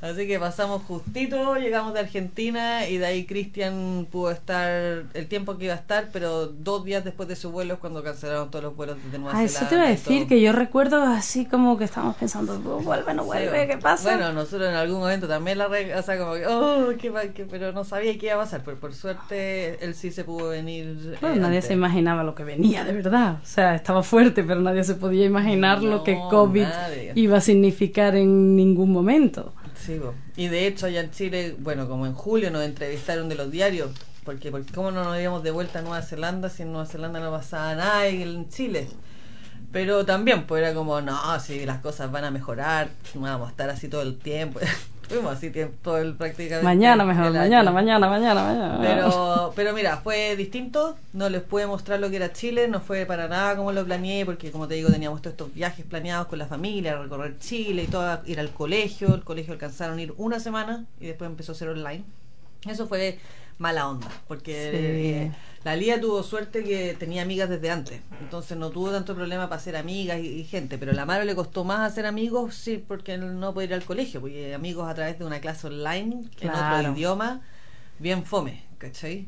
[0.00, 5.56] Así que pasamos justito, llegamos de Argentina y de ahí Cristian pudo estar el tiempo
[5.58, 8.64] que iba a estar, pero dos días después de su vuelo es cuando cancelaron todos
[8.64, 11.76] los vuelos desde Nueva Ah, eso te iba a decir que yo recuerdo así como
[11.78, 14.10] que estábamos pensando, "Oh, vuelve, no vuelve, Sí, ¿qué pasa?
[14.16, 17.44] Bueno, nosotros en algún momento también la re- o sea, como que, oh, qué qué-
[17.46, 21.16] pero no sabía qué iba a pasar, pero por suerte él sí se pudo venir.
[21.20, 21.66] Bueno, eh, nadie antes.
[21.66, 23.38] se imaginaba lo que venía, de verdad.
[23.42, 27.12] O sea, estaba fuerte, pero nadie se podía imaginar lo No, que COVID nadie.
[27.14, 29.52] iba a significar en ningún momento.
[29.86, 30.00] Sí,
[30.36, 33.92] y de hecho allá en Chile, bueno, como en julio nos entrevistaron de los diarios,
[34.24, 37.20] porque, porque cómo no nos íbamos de vuelta a Nueva Zelanda si en Nueva Zelanda
[37.20, 38.88] no pasaba nada y en Chile.
[39.70, 43.50] Pero también, pues era como, no, si las cosas van a mejorar, no vamos a
[43.50, 44.58] estar así todo el tiempo.
[45.08, 46.64] Fuimos así tiempo, todo el prácticamente.
[46.64, 48.78] Mañana mejor, mañana, mañana, mañana.
[48.82, 50.96] Pero, pero mira, fue distinto.
[51.12, 52.66] No les pude mostrar lo que era Chile.
[52.66, 55.84] No fue para nada como lo planeé, porque como te digo, teníamos todos estos viajes
[55.86, 59.14] planeados con la familia, recorrer Chile y todo, ir al colegio.
[59.14, 62.02] El colegio alcanzaron a ir una semana y después empezó a ser online.
[62.68, 63.18] Eso fue
[63.58, 64.76] mala onda, porque Sí.
[64.76, 65.32] eh,
[65.66, 69.56] la Lía tuvo suerte que tenía amigas desde antes, entonces no tuvo tanto problema para
[69.60, 72.78] hacer amigas y, y gente, pero a la Maro le costó más hacer amigos, sí,
[72.86, 76.28] porque no puede ir al colegio, porque amigos a través de una clase online, en
[76.36, 76.76] Claro.
[76.76, 77.40] otro idioma,
[77.98, 79.26] bien fome, ¿cachai?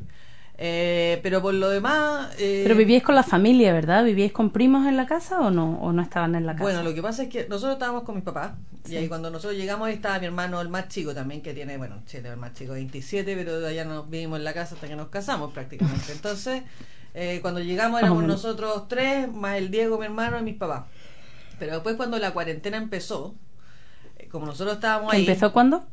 [0.61, 2.35] Eh, pero por lo demás...
[2.39, 4.03] eh, Pero vivíais con la familia, ¿verdad?
[4.05, 5.79] ¿Vivíais con primos en la casa o no?
[5.81, 6.65] ¿O no estaban en la casa?
[6.65, 8.53] Bueno, lo que pasa es que nosotros estábamos con mis papás
[8.85, 8.95] Sí.
[8.95, 11.77] y ahí cuando nosotros llegamos ahí estaba mi hermano el más chico también que tiene,
[11.77, 14.97] bueno, Chile el más chico 27, pero allá nos vivimos en la casa hasta que
[14.97, 16.11] nos casamos prácticamente.
[16.11, 16.63] Entonces,
[17.15, 20.85] eh, cuando llegamos éramos nosotros tres, más el Diego, mi hermano y mis papás.
[21.61, 23.35] Pero después cuando la cuarentena empezó,
[24.19, 25.23] eh, como nosotros estábamos ¿Que ahí...
[25.27, 25.85] ¿Empezó cuándo?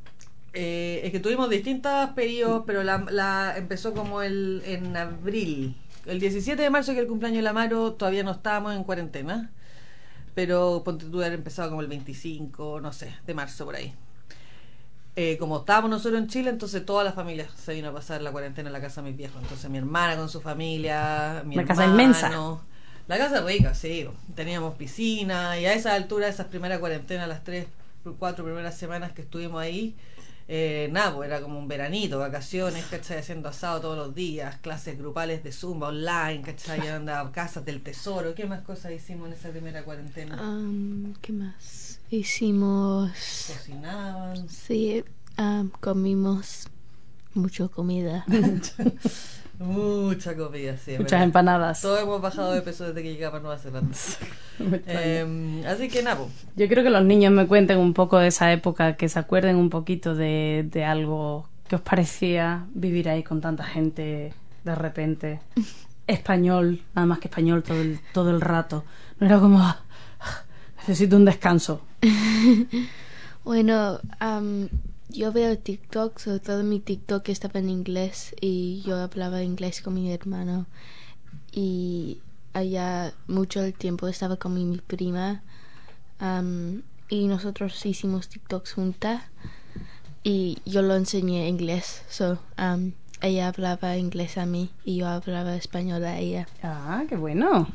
[0.56, 5.76] Eh, es que tuvimos distintos periodos, pero la, la empezó como el en abril.
[6.06, 8.84] El 17 de marzo, que es el cumpleaños de la Maro, todavía no estábamos en
[8.84, 9.52] cuarentena.
[10.34, 13.94] Pero ponte tú haber empezado como el 25, no sé, de marzo por ahí.
[15.18, 18.32] Eh, como estábamos nosotros en Chile, entonces toda la familia se vino a pasar la
[18.32, 19.42] cuarentena en la casa de mis viejos.
[19.42, 22.30] Entonces mi hermana con su familia, mi Una casa inmensa.
[23.08, 24.08] La casa rica, sí.
[24.36, 27.68] Teníamos piscina y a esa altura, esas primeras cuarentenas, las tres,
[28.20, 29.96] cuatro primeras semanas que estuvimos ahí,
[30.48, 33.18] eh, nada, pues era como un veranito, vacaciones, ¿cachai?
[33.18, 36.88] Haciendo asado todos los días, clases grupales de Zumba online, ¿cachai?
[36.88, 38.36] Andaba casas del tesoro.
[38.36, 40.40] ¿Qué más cosas hicimos en esa primera cuarentena?
[40.42, 42.00] Um, ¿Qué más?
[42.12, 43.12] Hicimos.
[43.48, 44.48] Cocinaban.
[44.48, 45.04] Sí,
[45.40, 46.68] um, comimos
[47.34, 48.26] mucha comida.
[49.60, 50.92] Mucha comida, sí.
[50.92, 51.24] Muchas verdad.
[51.24, 51.82] empanadas.
[51.82, 53.96] Todos hemos bajado de peso desde que llegamos a Nueva Zelanda.
[54.88, 56.20] Eh, así que nada,
[56.56, 59.56] Yo creo que los niños me cuenten un poco de esa época, que se acuerden
[59.58, 64.34] un poquito de, de algo que os parecía vivir ahí con tanta gente
[64.64, 65.40] de repente.
[66.08, 68.84] Español, nada más que español todo el, todo el rato.
[69.20, 69.80] No era como, "Ah,
[70.80, 71.82] necesito un descanso.
[73.44, 74.68] Bueno, um,
[75.16, 79.94] yo veo TikTok, sobre todo mi TikTok estaba en inglés y yo hablaba inglés con
[79.94, 80.66] mi hermano.
[81.52, 82.20] Y
[82.54, 85.42] allá mucho del tiempo estaba con mi, mi prima
[86.20, 89.24] um, y nosotros hicimos TikToks juntas
[90.24, 92.04] y yo lo enseñé inglés.
[92.10, 92.92] So, um,
[93.22, 96.48] ella hablaba inglés a mí y yo hablaba español a ella.
[96.62, 97.68] Ah, qué bueno.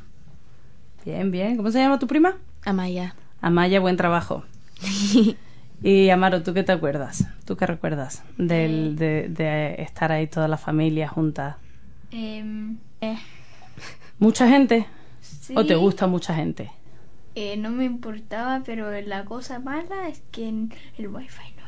[1.04, 1.56] Bien, bien.
[1.56, 2.36] ¿Cómo se llama tu prima?
[2.64, 3.14] Amaya.
[3.40, 4.44] Amaya, buen trabajo.
[5.82, 7.26] Y Amaro, ¿tú qué te acuerdas?
[7.44, 11.58] ¿Tú qué recuerdas del, de, de estar ahí toda la familia junta?
[12.12, 13.18] Em, eh,
[14.18, 14.86] ¿Mucha gente?
[15.20, 16.70] sí, ¿O te gusta mucha gente?
[17.34, 20.48] eh, no me importaba, pero la cosa mala es que
[20.96, 21.59] el wifi no.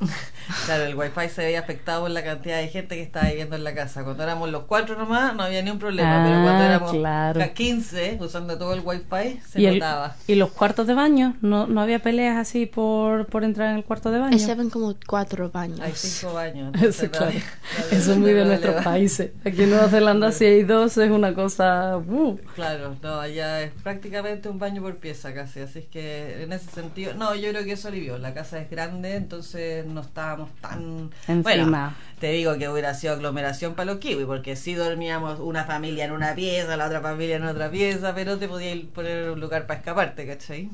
[0.64, 3.64] Claro, el wifi se veía afectado por la cantidad de gente que estaba viviendo en
[3.64, 4.02] la casa.
[4.02, 7.42] Cuando éramos los cuatro nomás no había ni un problema, pero cuando Ah, éramos claro.
[7.42, 10.16] a 15 usando todo el wifi se ¿Y, el- notaba.
[10.26, 11.36] y los cuartos de baño?
[11.42, 14.34] ¿No, ¿No había peleas así por, por entrar en el cuarto de baño?
[14.36, 15.80] Estaban como cuatro baños.
[15.80, 16.74] Hay cinco baños.
[16.82, 17.32] Eso, no claro.
[17.90, 19.32] no Eso es muy de nuestros países.
[19.44, 21.98] Aquí en Nueva Zelanda, si hay dos, es una cosa.
[21.98, 22.38] uh.
[22.54, 26.70] Claro, no, allá es prácticamente un baño por pieza casi, así es que en ese
[26.70, 31.10] sentido, no, yo creo que eso alivió, la casa es grande, entonces no estábamos tan...
[31.26, 31.42] Encima.
[31.42, 36.04] Bueno, te digo que hubiera sido aglomeración para los kiwis, porque sí dormíamos una familia
[36.04, 39.40] en una pieza, la otra familia en otra pieza, pero te podías ir poner un
[39.40, 40.70] lugar para escaparte, ¿cachai?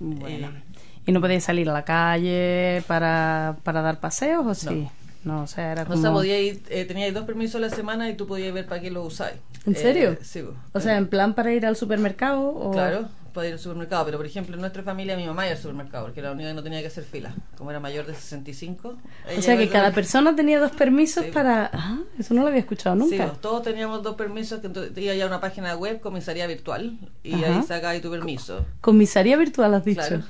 [0.00, 0.48] Bueno.
[0.48, 0.62] Eh,
[1.06, 4.88] ¿Y no podíais salir a la calle para, para dar paseos o sí?
[5.22, 6.00] No, o sea, era o como...
[6.00, 8.80] sea, podía ir, eh, teníais dos permisos a la semana y tú podías ver para
[8.80, 9.36] qué lo usáis.
[9.66, 10.12] ¿En serio?
[10.12, 10.44] Eh, sí.
[10.72, 12.72] O sea, en plan para ir al supermercado o...
[12.72, 15.60] Claro, para ir al supermercado, pero por ejemplo en nuestra familia mi mamá iba al
[15.60, 18.14] supermercado, porque era la única que no tenía que hacer fila, como era mayor de
[18.14, 18.96] 65.
[19.36, 21.30] O sea, que cada persona tenía dos permisos Sí.
[21.32, 21.68] para...
[21.72, 23.26] Ah, eso no lo había escuchado Sí, nunca.
[23.26, 26.96] pues, todos teníamos dos permisos, que entonces iba ya a una página web, comisaría virtual,
[27.22, 27.46] y Ajá.
[27.58, 28.64] ahí sacabas tu permiso.
[28.80, 30.00] Comisaría virtual, has dicho.
[30.06, 30.22] Claro.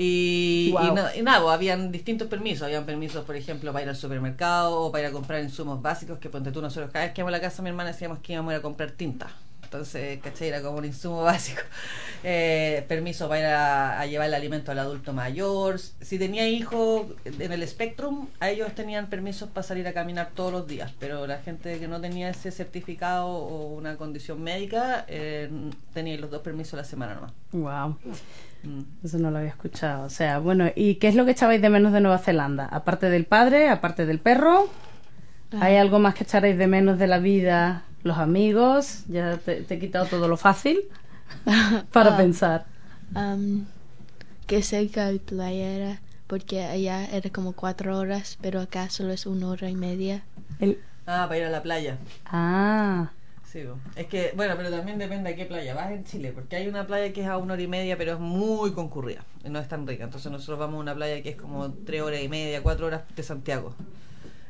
[0.00, 0.86] Y, Guau.
[0.86, 2.62] y, na- y nada, pues, habían distintos permisos.
[2.62, 6.18] Habían permisos, por ejemplo, para ir al supermercado o para ir a comprar insumos básicos.
[6.18, 8.34] Que ponte tú, nosotros cada vez que íbamos a la casa mi hermana decíamos que
[8.34, 9.26] íbamos a ir a comprar tinta.
[9.68, 10.48] Entonces, ¿cachai?
[10.48, 11.60] Era como un insumo básico.
[12.24, 15.78] Eh, permiso para ir a, a llevar el alimento al adulto mayor.
[15.78, 20.50] Si tenía hijos en el Spectrum, a ellos tenían permisos para salir a caminar todos
[20.50, 20.92] los días.
[20.98, 25.50] Pero la gente que no tenía ese certificado o una condición médica, eh,
[25.92, 27.32] tenía los dos permisos a la semana nomás.
[27.52, 27.96] Wow.
[28.62, 29.04] Mm.
[29.04, 30.04] Eso no lo había escuchado.
[30.04, 32.66] O sea, bueno, ¿y qué es lo que echabais de menos de Nueva Zelanda?
[32.66, 34.68] Aparte del padre, aparte del perro,
[35.60, 37.84] ¿hay algo más que echaréis de menos de la vida?
[38.04, 40.80] Los amigos, ya te, te he quitado todo lo fácil
[41.92, 42.16] para Ah.
[42.16, 42.66] pensar.
[43.14, 43.64] Um,
[44.46, 49.26] que cerca de playa era, porque allá era como cuatro horas, pero acá solo es
[49.26, 50.22] una hora y media.
[50.60, 51.96] El- Ah, para ir a la playa.
[52.26, 53.08] Ah,
[53.50, 53.60] Sí,
[53.96, 56.86] es que, bueno, pero también depende de qué playa vas en Chile, porque hay una
[56.86, 59.66] playa que es a una hora y media, pero es muy concurrida, y no es
[59.68, 60.04] tan rica.
[60.04, 63.02] Entonces nosotros vamos a una playa que es como tres horas y media, cuatro horas
[63.16, 63.74] de Santiago.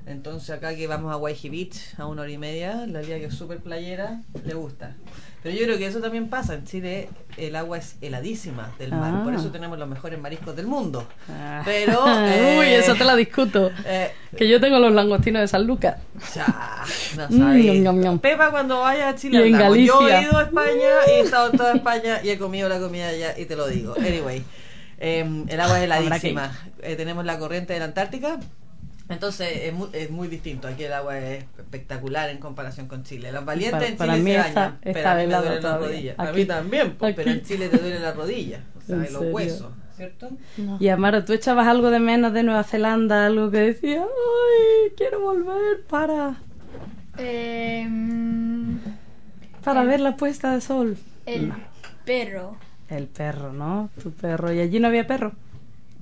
[0.09, 3.27] Entonces acá que vamos a Waihi Beach a una hora y media, la liga que
[3.27, 4.95] es súper playera, le gusta.
[5.43, 9.13] Pero yo creo que eso también pasa, en Chile el agua es heladísima del mar,
[9.17, 9.21] Ah.
[9.23, 11.07] por eso tenemos los mejores mariscos del mundo.
[11.31, 11.63] Ah.
[11.65, 12.05] Pero...
[12.59, 13.71] Uy, eh, eso te la discuto.
[13.85, 15.97] eh, Que yo tengo los langostinos de San Lucas.
[16.35, 16.47] Ya,
[17.17, 18.19] no Mm, ñam, ñam.
[18.19, 19.79] Pepa cuando vaya a Chile Y en hablamos.
[19.79, 20.23] Yo he Galicia.
[20.31, 23.39] ido a España y he estado en toda España y he comido la comida allá
[23.39, 23.95] y te lo digo.
[23.99, 24.43] Anyway,
[24.99, 26.51] eh, el agua es heladísima.
[26.83, 28.41] Eh, tenemos la corriente de la Antártica.
[29.11, 30.69] Entonces es muy, es muy distinto.
[30.69, 33.33] Aquí el agua es espectacular en comparación con Chile.
[33.33, 35.35] Los valientes Para- en para Chile mí se está- bañan, está pero a mí me
[35.35, 36.19] duelen las rodillas.
[36.19, 37.43] a Aquí- mí también, pues, pero en.
[37.43, 39.35] Chile te duelen las rodillas, o sea, ¿En los serio?
[39.35, 40.29] huesos, ¿cierto?
[40.59, 40.77] No.
[40.79, 43.25] Y Amaro, ¿tú echabas algo de menos de Nueva Zelanda?
[43.27, 46.37] Algo que decía, ay, quiero volver para,
[47.17, 48.79] Em,
[49.65, 50.97] para El- ver la puesta de sol.
[51.27, 51.57] el No.
[52.05, 52.57] perro.
[52.89, 53.91] El perro, ¿no?
[54.03, 54.53] Tu perro.
[54.53, 55.33] ¿Y allí no había perro?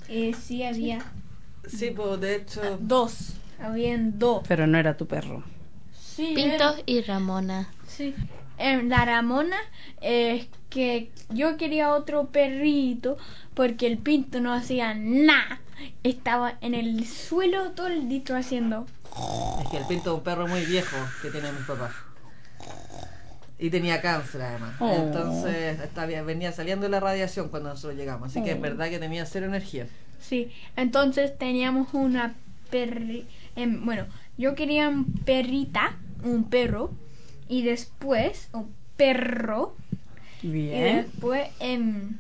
[0.09, 1.07] Eh, sí, había Sí,
[1.91, 2.79] pues de hecho...
[2.81, 3.35] dos.
[3.61, 4.43] Habían dos.
[4.47, 5.43] Pero no era tu perro.
[5.99, 7.69] Sí, Pinto y Ramona.
[7.87, 8.15] Sí.
[8.59, 9.57] Em, la Ramona
[10.01, 13.19] es que yo quería otro perrito
[13.55, 15.61] porque el pinto no hacía nada.
[16.03, 18.87] Estaba en el suelo todo el día haciendo.
[19.63, 21.93] Es que el pinto es un perro muy viejo que tiene mis papás.
[23.59, 24.75] Y tenía cáncer además.
[24.81, 24.93] Oh.
[24.95, 28.31] Entonces estaba, venía saliendo la radiación cuando nosotros llegamos.
[28.31, 28.61] Así que es Oh.
[28.61, 29.87] verdad que tenía cero energía.
[30.29, 32.35] Sí, entonces teníamos una
[32.71, 33.25] perri...
[33.55, 34.07] em, bueno,
[34.37, 36.91] yo quería un perrita, un perro,
[37.49, 39.77] y después un perro,
[40.43, 40.97] y Bien.
[40.97, 42.19] después em,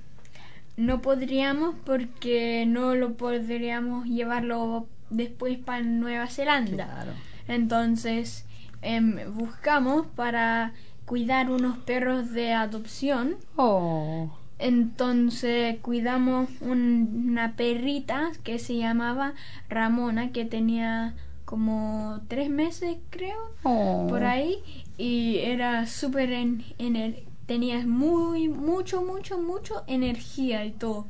[0.76, 6.86] no podríamos porque no lo podríamos llevarlo después para Nueva Zelanda.
[6.86, 7.12] Claro.
[7.48, 8.44] Entonces
[8.82, 10.72] em, buscamos para
[11.06, 13.36] cuidar unos perros de adopción.
[13.56, 14.30] Oh.
[14.58, 19.34] Entonces cuidamos un- una perrita que se llamaba
[19.68, 24.06] Ramona, que tenía como tres meses, creo, Oh.
[24.08, 24.56] por ahí,
[24.98, 31.06] y era súper en, ener- tenía muy, mucho, mucho, mucho energía y todo.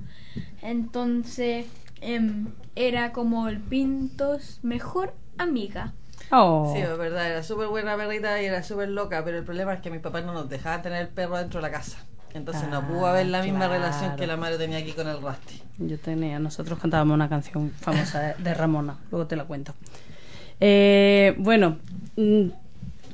[0.62, 1.66] Entonces
[2.02, 5.92] em, era como el Pintos mejor amiga.
[6.30, 6.72] Oh.
[6.74, 9.80] Sí, es verdad, era súper buena perrita y era súper loca, pero el problema es
[9.80, 12.04] que mis papás no nos dejaban tener el perro dentro de la casa.
[12.36, 13.72] Entonces no Ah, pudo haber la misma claro.
[13.74, 15.60] relación que la madre tenía aquí con el Rusty.
[15.78, 19.74] Yo tenía, nosotros cantábamos una canción famosa de, de Ramona, luego te la cuento.
[20.60, 21.76] Eh, bueno,
[22.16, 22.46] mm,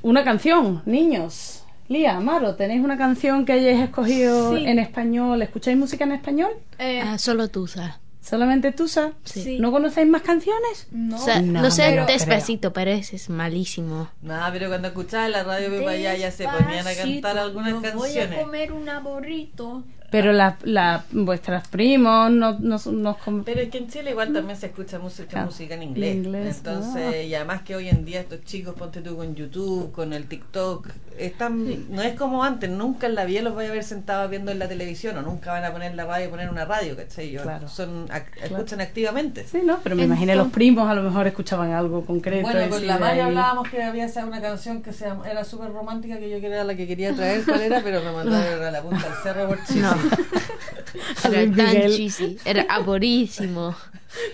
[0.02, 1.64] una canción, niños.
[1.88, 4.64] Lía, Amaro, ¿tenéis una canción que hayáis escogido Sí.
[4.64, 5.42] en español?
[5.42, 6.50] ¿Escucháis música en español?
[6.78, 7.98] Eh, Ah, solo Tusa.
[8.22, 9.12] ¿Solamente Tusa?
[9.24, 9.58] Sí.
[9.58, 10.86] ¿No conocéis más canciones?
[10.92, 11.16] No.
[11.16, 14.08] O sea, No, lo sé no lo despacito, pero ese es malísimo.
[14.22, 17.80] Nada, pero cuando escuchaba la radio Pepa ya, ya se ponían a cantar algunas no
[17.80, 18.38] Voy a canciones.
[18.38, 19.82] comer un burrito.
[20.12, 24.56] Pero la, la, vuestras primos no, no, nos Pero es que en Chile igual también
[24.58, 24.98] se escucha
[25.28, 25.46] Claro.
[25.46, 26.14] música en inglés.
[26.16, 27.22] Inglés, Entonces, ah.
[27.22, 30.88] y además que hoy en día estos chicos, ponte tú con YouTube, con el TikTok,
[31.18, 34.50] están, no es como antes, nunca en la vida los voy a ver sentados viendo
[34.52, 37.30] en la televisión o nunca van a poner la radio, poner una radio, ¿cachai?
[37.30, 37.68] Yo- Claro.
[37.68, 39.46] Son, ac- escuchan activamente.
[39.46, 39.78] Sí, ¿no?
[39.82, 42.42] Pero me imaginé los primos a lo mejor escuchaban algo concreto.
[42.42, 46.18] Bueno, con la ahí- hablábamos que había esa una canción que se era súper romántica
[46.18, 49.02] que yo quería la que quería traer cuál era, pero me mandaron a la punta
[49.08, 49.80] del cerro por chiste.
[49.82, 49.94] No.
[51.24, 51.96] Era tan Miguel.
[51.96, 52.38] cheesy.
[52.44, 53.74] Era aburrísimo.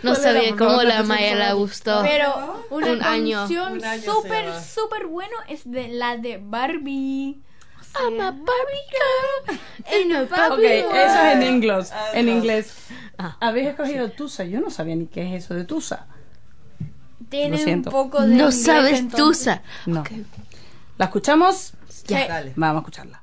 [0.03, 2.03] No sabía cómo la Maya la- gustó.
[2.03, 3.39] Pero una Un año.
[3.39, 7.39] canción súper, súper bueno es de la de Barbie.
[8.01, 9.59] I'm a Barbie girl
[10.03, 10.99] in a Ok, Barbie eso world.
[11.07, 11.91] es en inglés.
[11.93, 12.75] Ah, En inglés.
[13.19, 13.37] Ah.
[13.41, 14.45] Habéis escogido Tusa.
[14.45, 16.07] Yo no sabía ni qué es eso de Tusa.
[17.29, 17.91] Tiene un siento.
[17.91, 19.63] poco de No inglés, sabes entonces- Tusa.
[19.87, 20.05] No.
[20.99, 21.73] ¿La escuchamos?
[22.07, 22.27] Ya.
[22.29, 22.53] Dale.
[22.57, 23.23] Vamos a escucharla.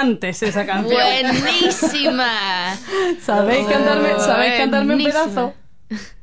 [0.00, 0.96] ¡Qué elegante es esa canción!
[1.40, 2.76] Buenísima.
[3.20, 5.54] ¿Sabéis cantarme, ¿sabéis cantarme un pedazo?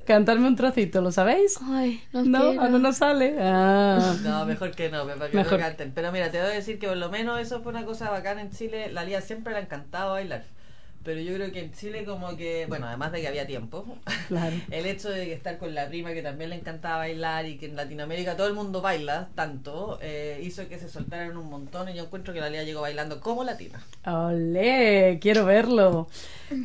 [0.05, 1.59] Cantarme un trocito, ¿lo sabéis?
[1.69, 2.79] Ay, no, No, quiero.
[2.79, 3.35] no sale.
[3.41, 4.15] Ah.
[4.23, 5.59] No, mejor que no, para que Mejor.
[5.59, 5.91] no canten.
[5.93, 8.41] Pero mira, te voy a decir que por lo menos eso fue una cosa bacana
[8.41, 8.89] en Chile.
[8.91, 10.45] La Lía siempre le ha encantado bailar.
[11.07, 13.85] Pero yo creo que en Chile como que, bueno, además de que había tiempo,
[14.27, 14.53] Claro.
[14.69, 17.77] el hecho de estar con la prima que también le encantaba bailar y que en
[17.77, 22.03] Latinoamérica todo el mundo baila tanto, eh, hizo que se soltaran un montón y yo
[22.03, 23.81] encuentro que la Lía llegó bailando como latina.
[24.05, 25.17] ¡Olé!
[25.21, 26.09] Quiero verlo.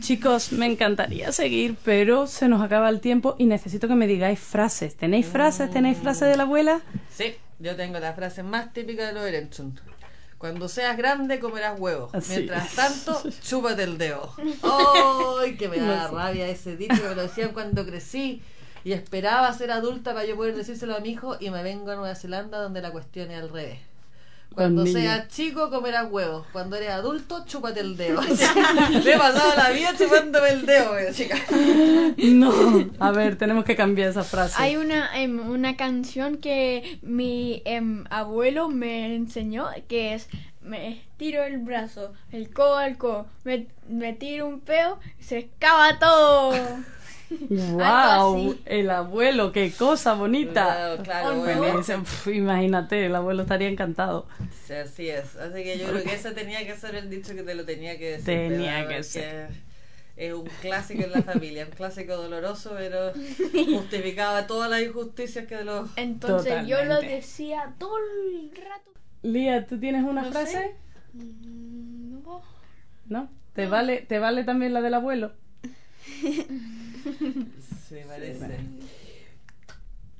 [0.00, 4.40] Chicos, me encantaría seguir, pero se nos acaba el tiempo y necesito que me digáis
[4.40, 4.96] frases.
[4.96, 5.70] ¿Tenéis frases?
[5.70, 6.80] ¿Tenéis frases de la abuela?
[7.10, 9.78] Sí, yo tengo la frase más típica de los Erenchun.
[10.42, 12.12] Cuando seas grande comerás huevos.
[12.12, 12.32] Así.
[12.32, 14.34] Mientras tanto, chúpate el dedo.
[15.40, 17.00] ¡Ay, que me da rabia ese dicho!
[17.00, 18.42] Me lo decían cuando crecí
[18.82, 21.94] y esperaba ser adulta para yo poder decírselo a mi hijo y me vengo a
[21.94, 23.78] Nueva Zelanda donde la cuestión es al revés.
[24.54, 25.00] Cuando niños.
[25.00, 26.46] seas chico comerás huevos.
[26.52, 28.20] Cuando eres adulto, chúpate el dedo.
[29.04, 31.36] Me he pasado la vida chupándome el dedo, chica.
[32.32, 32.52] No.
[32.98, 34.54] A ver, tenemos que cambiar esa frase.
[34.58, 40.28] Hay una, em, una canción que mi em, abuelo me enseñó que es
[40.60, 45.38] me tiro el brazo, el codo al codo, me, me tiro un peo y se
[45.38, 46.52] escapa todo.
[47.48, 48.56] ¡Wow!
[48.64, 50.52] El abuelo, qué cosa bonita.
[50.64, 51.78] Claro, claro, bueno.
[51.78, 54.26] dice, "Pf, imagínate, el abuelo estaría encantado.
[54.66, 55.36] Sí, así es.
[55.36, 57.98] Así que yo creo que ese tenía que ser el dicho que te lo tenía
[57.98, 58.24] que decir.
[58.24, 58.88] Tenía ¿verdad?
[58.88, 59.48] que Porque ser.
[60.14, 63.12] Es un clásico en la familia, un clásico doloroso, pero
[63.74, 65.88] justificaba todas las injusticias que de los...
[65.96, 67.14] Entonces yo lo Totalmente.
[67.16, 68.90] decía todo el rato.
[69.22, 70.52] Lía, ¿tú tienes una No frase?
[70.52, 70.74] sé.
[71.14, 72.42] No.
[73.06, 73.30] ¿No?
[73.54, 75.32] ¿Te vale, ¿Te vale también la del abuelo?
[77.88, 78.56] Sí, parece.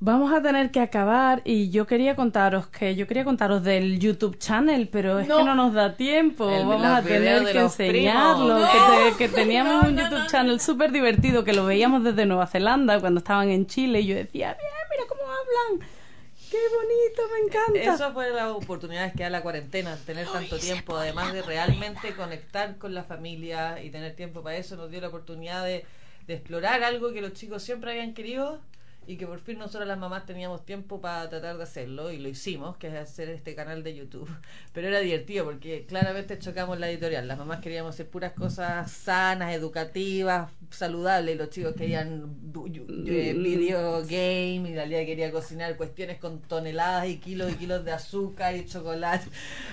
[0.05, 4.37] Vamos a tener que acabar y yo quería contaros que yo quería contaros del YouTube
[4.37, 5.39] channel, pero es No.
[5.39, 6.51] que no nos da tiempo.
[6.51, 8.57] El- Vamos a tener que enseñarlo.
[8.57, 8.71] primos.
[8.71, 8.79] Que,
[9.13, 13.19] te- que teníamos un YouTube channel súper divertido que lo veíamos desde Nueva Zelanda cuando
[13.19, 15.89] estaban en Chile y yo decía, bien, mira cómo hablan.
[16.51, 17.95] Qué bonito, me encanta.
[17.95, 22.77] Eso fue las oportunidades que da la cuarentena, tener tanto tiempo, además de realmente conectar
[22.77, 25.87] con la familia y tener tiempo para eso, nos dio la oportunidad de,
[26.27, 28.61] de explorar algo que los chicos siempre habían querido
[29.07, 32.29] y que por fin nosotros las mamás teníamos tiempo para tratar de hacerlo y lo
[32.29, 34.29] hicimos, que es hacer este canal de YouTube.
[34.73, 39.55] Pero era divertido porque claramente chocamos la editorial, las mamás queríamos hacer puras cosas sanas,
[39.55, 42.37] educativas, saludables y los chicos querían
[43.07, 47.85] eh, video game y la Lía quería cocinar cuestiones con toneladas y kilos y kilos
[47.85, 49.27] de azúcar y chocolate.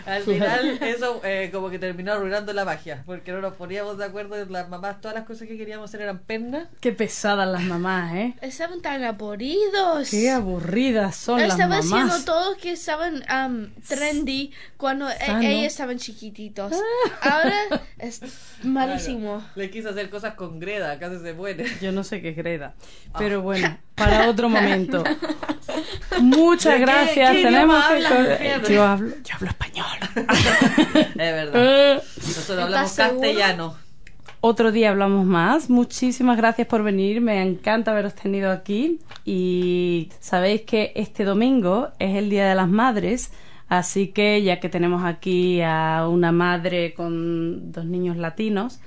[0.05, 4.05] Al final eso eh, como que terminó arruinando la magia porque no nos poníamos de
[4.05, 6.67] acuerdo las mamás, todas las cosas que queríamos hacer eran pernas.
[6.79, 8.33] Qué pesadas las mamás, ¿eh?
[8.41, 10.09] Estaban tan aburridos.
[10.09, 12.25] Qué aburridas son las Estaba haciendo mamás.
[12.25, 16.73] todos que estaban um, trendy cuando e- ellos estaban chiquititos.
[17.21, 17.55] Ahora
[17.97, 18.21] es
[18.63, 19.37] malísimo.
[19.37, 19.51] Claro.
[19.55, 21.65] Le quiso hacer cosas con Greda, casi se muere.
[21.81, 22.73] Yo no sé qué es Greda.
[23.17, 25.03] Pero bueno, para otro momento.
[26.21, 27.31] Muchas ¿De qué- gracias.
[27.33, 28.73] qué Tenemos que.
[28.73, 29.85] Yo hablo, yo hablo español.
[30.95, 32.03] Es verdad.
[32.17, 33.75] Nosotros hablamos castellano.
[34.41, 35.69] Otro día hablamos más.
[35.69, 37.19] Muchísimas gracias por venir.
[37.21, 38.99] Me encanta haberos tenido aquí.
[39.25, 43.31] Y sabéis que este domingo es el Día de las Madres.
[43.67, 48.79] Así que ya que tenemos aquí a una madre con dos niños latinos,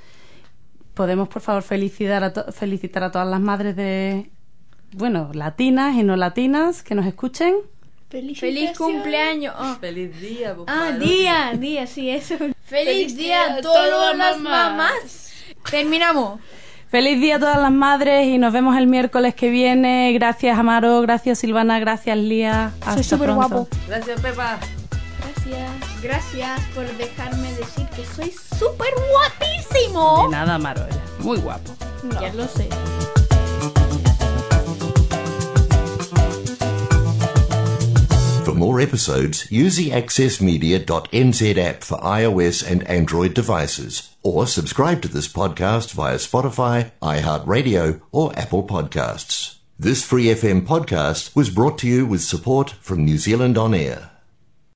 [0.95, 4.31] podemos por favor felicitar a, to- felicitar a todas las madres de,
[4.93, 7.55] bueno, latinas y no latinas que nos escuchen.
[8.11, 9.55] Feliz cumpleaños.
[9.59, 9.77] Oh.
[9.81, 12.37] Feliz día, Ah, día, día, sí, eso.
[12.37, 14.71] Feliz, Feliz día día a todas las mamás.
[14.77, 15.33] mamás.
[15.71, 16.41] Terminamos.
[16.89, 20.13] Feliz día a todas las madres y nos vemos el miércoles que viene.
[20.13, 22.75] Gracias Amaro, gracias Silvana, gracias Lía.
[22.85, 23.67] Hasta súper guapo.
[23.89, 24.59] Gracias, Pepa.
[25.45, 26.03] Gracias.
[26.03, 30.25] Gracias por dejarme decir que soy súper guapísimo.
[30.25, 31.73] De nada, Amaro, eres muy guapo.
[32.21, 32.69] Ya lo sé.
[38.45, 45.09] For more episodes, use the accessmedia.nz app for iOS and Android devices, or subscribe to
[45.09, 49.57] this podcast via Spotify, iHeartRadio, or Apple Podcasts.
[49.79, 54.12] This Free FM podcast was brought to you with support from New Zealand On Air.